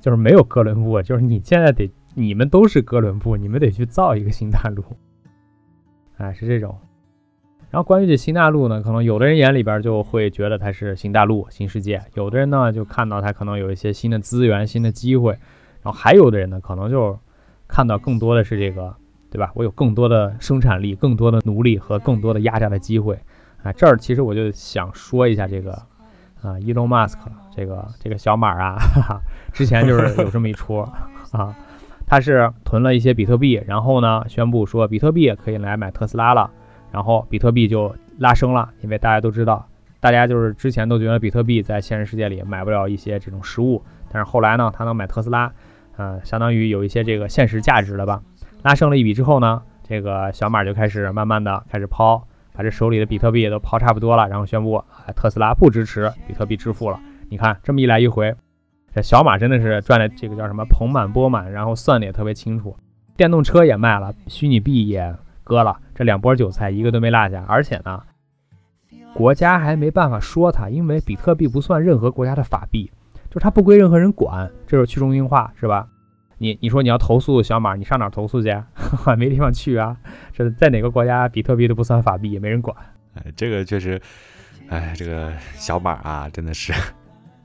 [0.00, 4.82] 就是没有哥伦布，就是你现在得你们都是哥伦布，你们得去造一个新大陆，
[6.16, 6.74] 哎，是这种。
[7.70, 15.34] 然后关于这新大陆呢，可能有的人眼里边就会觉得它是新大陆、新世界；有的人呢就看到它可能有一些新的资源、新的机会；
[15.82, 17.18] 然后还有的人呢，可能就
[17.68, 18.96] 看到更多的是这个，
[19.30, 19.50] 对吧？
[19.54, 23.18] 我有更多的生产力、更多的奴隶和更多的压榨的机会。
[23.62, 25.72] 啊，这儿其实我就想说一下这个，
[26.42, 27.18] 啊，Elon Musk
[27.54, 29.20] 这个这个小马啊，哈哈，
[29.52, 30.78] 之前就是有这么一 出
[31.32, 31.54] 啊，
[32.06, 36.50] 他是囤了一些比特币，然后呢宣布说比特币可以来买特斯拉了。
[36.90, 39.68] 然后比特币就拉升了，因为大家都知道，
[40.00, 45.52] 大家就是之前都觉得比特币在现实世界里买不了一些这种实物，但是后来呢，他能买特斯拉，
[45.98, 48.22] 嗯，相当于有一些这个现实价值了吧？
[48.62, 54.82] 拉升了一笔之后呢，这个小马就开始慢慢的开始抛，把这手里的比特币也都抛差不多了，然后宣布
[55.14, 57.00] 特斯拉不支持比特币支付了。
[57.28, 58.34] 你看这么一来一回，
[58.94, 62.76] 这小马真的是赚的这个叫什么盆满钵满，然后算的也特别清楚，
[63.16, 65.14] 电动车也卖了，虚拟币也。
[65.48, 67.42] 割了这两波韭菜，一个都没落下。
[67.48, 68.02] 而且呢，
[69.14, 72.92] 国家还没办法说他，因为比特币不算任何国家的法币，
[73.30, 75.88] 就是它不归任何人管，这是去中心化，是吧？
[76.38, 78.48] 你你说你要投诉小马，你上哪投诉去？
[79.18, 79.96] 没地方去啊！
[80.32, 82.76] 这在哪个国家，比特币都不算法币，也没人管。
[83.14, 84.00] 哎，这个确实，
[84.68, 86.72] 哎，这个小马啊，真的是，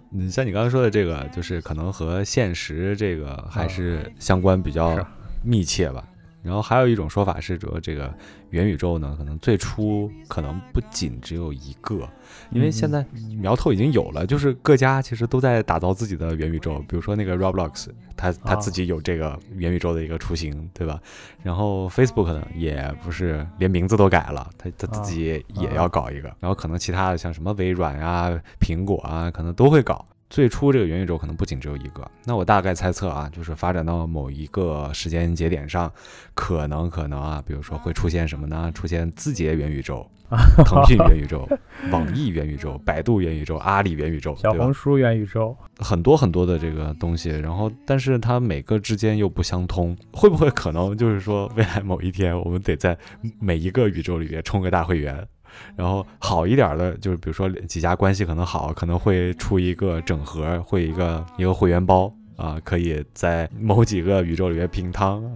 [0.09, 4.95] 你像你刚刚说的这个，就是可能和现实这个还是相关比较
[5.43, 6.03] 密切吧。
[6.43, 8.13] 然后还有一种说法是说，这个
[8.49, 12.07] 元宇宙呢，可能最初可能不仅只有一个，
[12.51, 13.03] 因为现在
[13.39, 16.79] 苗头已经有了，就是各家其实都在打造自己的元宇宙。
[16.87, 17.87] 比如说那个 Roblox，
[18.17, 20.99] 它它自己有这个元宇宙的一个雏形，对吧？
[21.41, 26.27] 然后 Facebook 呢，也不是连名字都改了，它它自己也要搞一个。
[26.41, 30.05] 然后可能其他的像什么微软啊、苹果啊，可能都会搞。
[30.33, 32.09] 最初这个元宇宙可能不仅只有一个。
[32.25, 35.93] 那我大概猜测啊，就是发展到某一个时间节点上，
[36.33, 38.71] 可能可能啊，比如说会出现什么呢？
[38.73, 40.09] 出现字节元宇宙、
[40.65, 41.47] 腾讯元宇宙、
[41.91, 47.29] 网易元宇宙、百度元宇宙、阿里元宇宙、小红书元宇宙，很多很多的这个东西。
[47.29, 52.97] 然后，但是它每个之间又不相通，会不会可能就是说，未来某一天我们得在
[53.39, 55.27] 每一个宇宙里边充个大会员？
[55.75, 65.31] 然后好一点的，就是比如说几家关系可能好，可能会出一个整合，会一个一个会员包啊，可以在某几个宇宙里面平汤啊。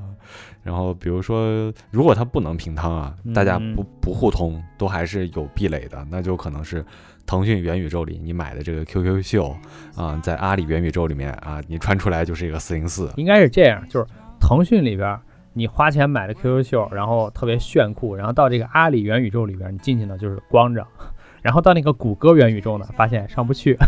[0.64, 6.86] 然后比如说，如果它不能平汤啊，大家不不互通，都还是有壁垒的，那就可能是
[7.26, 9.56] 腾讯元宇宙里你买的这个 QQ 秀
[9.96, 14.06] 啊，在阿里元宇宙里面啊，你穿出来就是一个四零四，应该是这样，就是
[14.42, 15.18] 腾讯里边。
[15.58, 20.86] 你花钱买的 QQ 秀，然后特别炫酷，然后到这个阿里元宇宙里边，你进去呢就是光着，
[21.42, 23.76] 然后到那个谷歌元宇宙呢，发现上不去。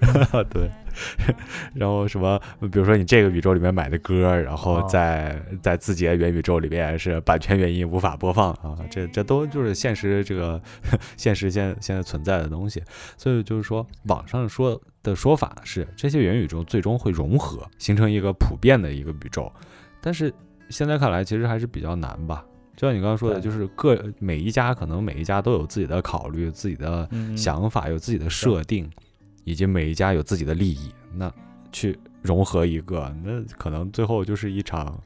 [0.50, 0.70] 对，
[1.74, 10.62] 然后什么，比如说你这个宇宙里面买的歌，然后在在字节元宇宙里面是版权原因无法播放啊，这这都就是现实这个
[11.16, 12.80] 现实现现在存在的东西，
[13.16, 19.52] 所以就是说网上说的说法是这些元宇宙最终会融合，形成一个普遍的一个宇宙。
[20.00, 20.32] 但是
[20.68, 22.44] 现在看来，其实还是比较难吧。
[22.76, 28.88] 就像你刚刚说的，就是各每一家可能每一家都有自己的考虑、自己的想法、有自己的设定，
[29.44, 30.92] 以及每一家有自己的利益。
[31.12, 31.32] 那
[31.72, 34.96] 去融合一个，那可能最后就是一场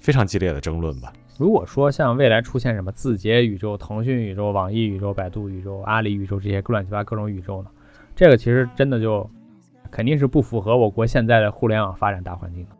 [0.00, 1.12] 非常激烈的争论吧。
[1.38, 7.70] 如果说像未来出现什么字节宇宙、腾讯宇宙、网易宇宙、百度宇宙、阿里宇宙这些乱七八各种宇宙呢？
[8.16, 9.30] 这个其实真的就
[9.92, 12.70] 肯定是不符合我国现在的互联网发展大环境的。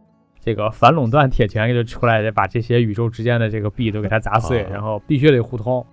[0.41, 5.85] 这个反垄断铁拳就出来，得把这些宇宙之间的这个币都给它砸碎，然后必须得互通。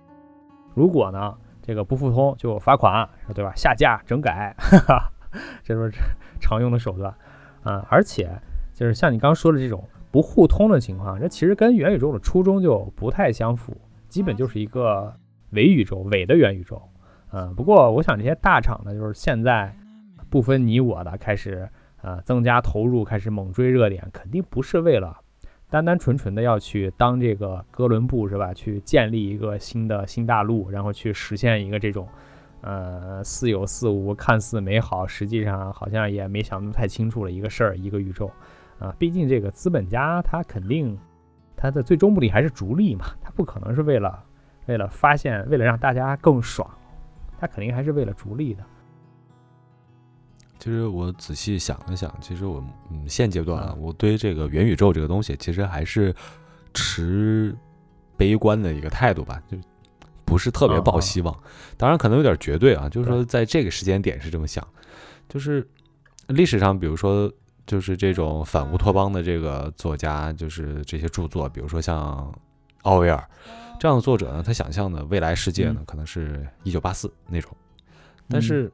[0.74, 3.52] 如果呢，这个不互通就罚款，对吧？
[3.54, 5.12] 下架、整改，哈 哈
[5.62, 5.92] 这都是
[6.40, 7.14] 常用的手段。
[7.64, 8.30] 嗯，而且
[8.72, 13.76] 就是像你刚说的这种不互通的情况，这其实跟元宇宙的初衷就不太相符，
[14.08, 15.14] 基本就是一个
[15.50, 16.80] 伪宇宙、伪的元宇宙。
[17.32, 19.76] 嗯，不过我想这些大厂呢，就是现在
[20.30, 21.68] 不分你我的开始。
[22.00, 25.16] 啊，增加投入，开始猛追热点，肯定不是为了
[25.70, 28.54] 单单纯纯的要去当这个哥伦布是吧？
[28.54, 32.08] 去建立一个新的新大陆，然后去实现一个这种，
[32.60, 38.30] 呃，似有似无，看似美好，实际上好像也没想得太清楚的一个事儿，一个宇宙。
[38.78, 40.96] 啊，毕竟这个资本家他肯定
[41.56, 44.22] 他的最终目的还是逐利嘛，他不可能是为了
[44.66, 46.70] 为了发现，为了让大家更爽，
[47.40, 48.62] 他肯定还是为了逐利的。
[50.68, 56.14] 其实我仔细想了想，其实我嗯现阶段啊，我对这个元宇宙这个东西，其实还是
[56.74, 57.56] 持
[58.18, 59.56] 悲观的一个态度吧，就
[60.26, 61.34] 不是特别抱希望。
[61.78, 64.62] 当然可能有点绝对啊，就是说在这个时间点是这么想。
[65.26, 65.66] 就是
[66.26, 67.32] 历史上，比如说
[67.66, 72.30] 就是这种反乌托邦的这个作家，就是这些著作，比如说像
[72.82, 73.26] 奥威尔
[73.80, 77.56] 这样的作者呢，他想象的未来世界呢，可能是一九八四那种，
[78.28, 78.70] 但是。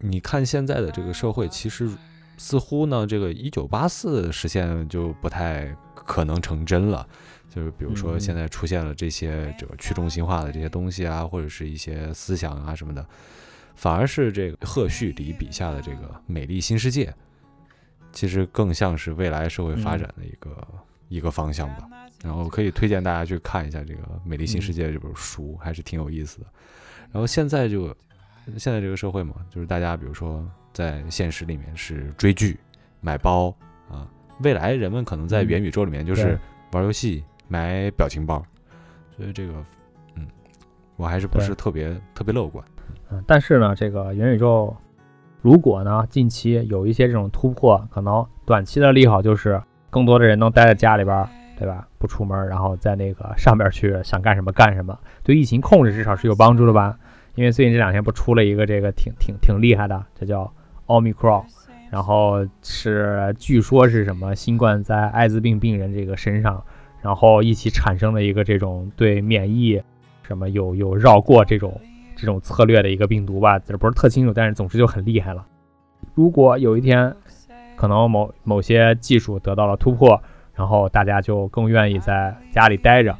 [0.00, 1.90] 你看现在的这个社会，其实
[2.36, 7.06] 似乎呢，这个一九八四实现就不太可能成真了。
[7.50, 13.04] 就是比如说现在出现了这些这个去中心化的这些东西啊，或者是一些思想啊什么的，
[13.74, 17.12] 反而是这个赫胥黎笔下的这个美丽新世界，
[18.12, 20.68] 其实更像是未来社会发展的一个
[21.08, 21.88] 一个方向吧。
[22.22, 26.46] 然后可以推荐大家去看一下这个《美丽新世界》这本书，还是挺有意思的。
[27.10, 27.92] 然后现在就。
[28.56, 32.58] 现在这个社会嘛，就是大家比如说在现实里面是追剧、
[33.00, 33.54] 买包
[33.90, 34.06] 啊，
[34.42, 36.38] 未来人们可能在元宇宙里面就是
[36.72, 38.44] 玩游戏、买表情包，
[39.16, 39.52] 所以这个，
[40.14, 40.26] 嗯，
[40.96, 42.64] 我还是不是特别特别乐观。
[43.10, 44.74] 嗯，但是呢，这个元宇宙
[45.42, 51.86] 如果呢近期有一些这种突破，可能短期的利好就是更多的人能待在家里边，对吧？
[51.98, 56.98] 不出门，然后在那个上边去想干什么干什么，对疫情控制至少是有帮助的吧。
[57.38, 60.52] 因为最近这两天不出了一个这个挺挺挺厉害的，这叫
[60.86, 61.44] 奥密克戎，
[61.88, 66.60] 然后是据说是什么新冠在艾滋病病人这个身上，
[67.00, 69.80] 然后一起产生的一个这种对免疫
[70.24, 71.80] 什么有有绕过这种
[72.16, 75.46] 这种策略的一个病毒吧，这不是特清楚，但是总之就很厉害了。
[76.16, 77.14] 如果有一天
[77.76, 80.20] 可能某某些技术得到了突破，
[80.54, 83.16] 然后大家就更愿意在家里待着，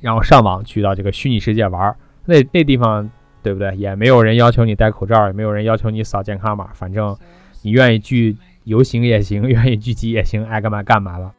[0.00, 1.96] 然后上网去到这个虚拟世界玩。
[2.24, 3.10] 那那地方
[3.42, 3.76] 对不对？
[3.76, 7.16] 也没有人要求你戴口罩，也没有人要求你扫健康码，反正
[7.62, 11.32] 你愿意聚游行也行， 愿意聚集也行，爱干嘛干嘛吧。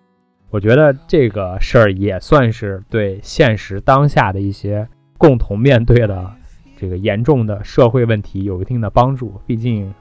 [0.49, 6.31] 我觉得这个事儿也算是对现实当下的一些共同面对的
[6.77, 9.39] 这这个严重的社会问题有一定的帮助。
[9.47, 9.93] 毕竟，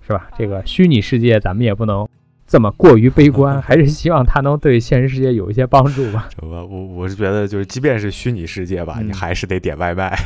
[0.00, 0.30] 是吧？
[0.38, 2.06] 这个虚拟世界咱们也不能
[2.50, 6.28] 这么过于悲观， 还是希望它能对现实世界有一些帮助吧。
[6.42, 10.18] 我我我是觉得，就是即便是虚拟世界吧，嗯你还是得点外卖。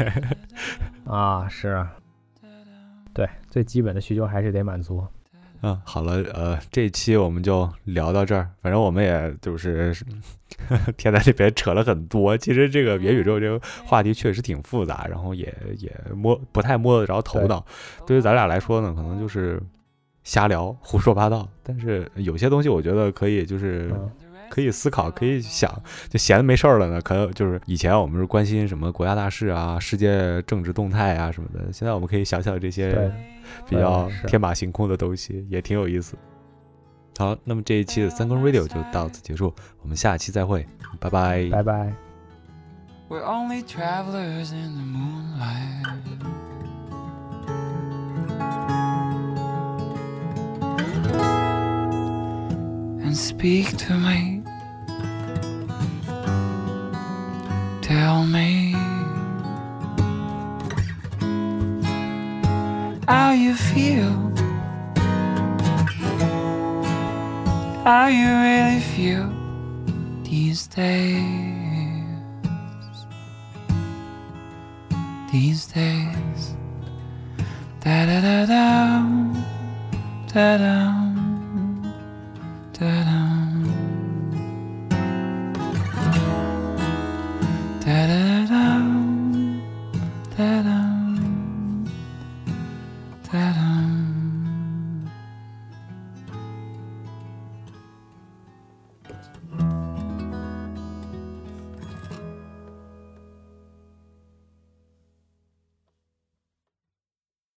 [1.04, 1.92] 啊，是啊，
[3.12, 5.04] 对，最基本的需求还是得满足。
[5.60, 8.48] 嗯，好了，呃，这一期我们就聊到这儿。
[8.62, 9.94] 反正我们也就是
[10.96, 12.34] 天在这边扯了很多。
[12.38, 17.62] 其实这个元宇宙这个话题确实挺复杂，然后也也摸不太摸得着头脑。
[18.06, 19.60] 对于咱俩来说呢，可能就是
[20.24, 21.48] 瞎聊、胡说八道。
[21.62, 24.10] 但是有些东西我觉得可以，就是嗯
[24.50, 25.72] 可以思考，可以想。
[26.08, 33.10] 就闲的没事儿了呢，可能就是以前我们是关心什么国家大事啊、世界政治动态啊什么的，现在我们可以想想这些
[33.68, 36.16] 比较天马行空的东西，也挺有意思。
[37.16, 40.66] 好，那么这一期的三更 radio 就到此结束，我们下期再会，
[40.98, 41.48] 拜拜。
[41.50, 41.92] 拜拜。
[43.08, 46.43] We're only travelers in the moonlight.
[53.14, 54.42] Speak to me.
[57.80, 58.72] Tell me
[63.06, 64.12] how you feel.
[67.84, 69.30] How you really feel
[70.24, 71.54] these days.
[75.30, 76.56] these days.
[77.80, 78.84] Da da da da.
[80.34, 81.13] da dum,
[82.78, 83.43] Da-da.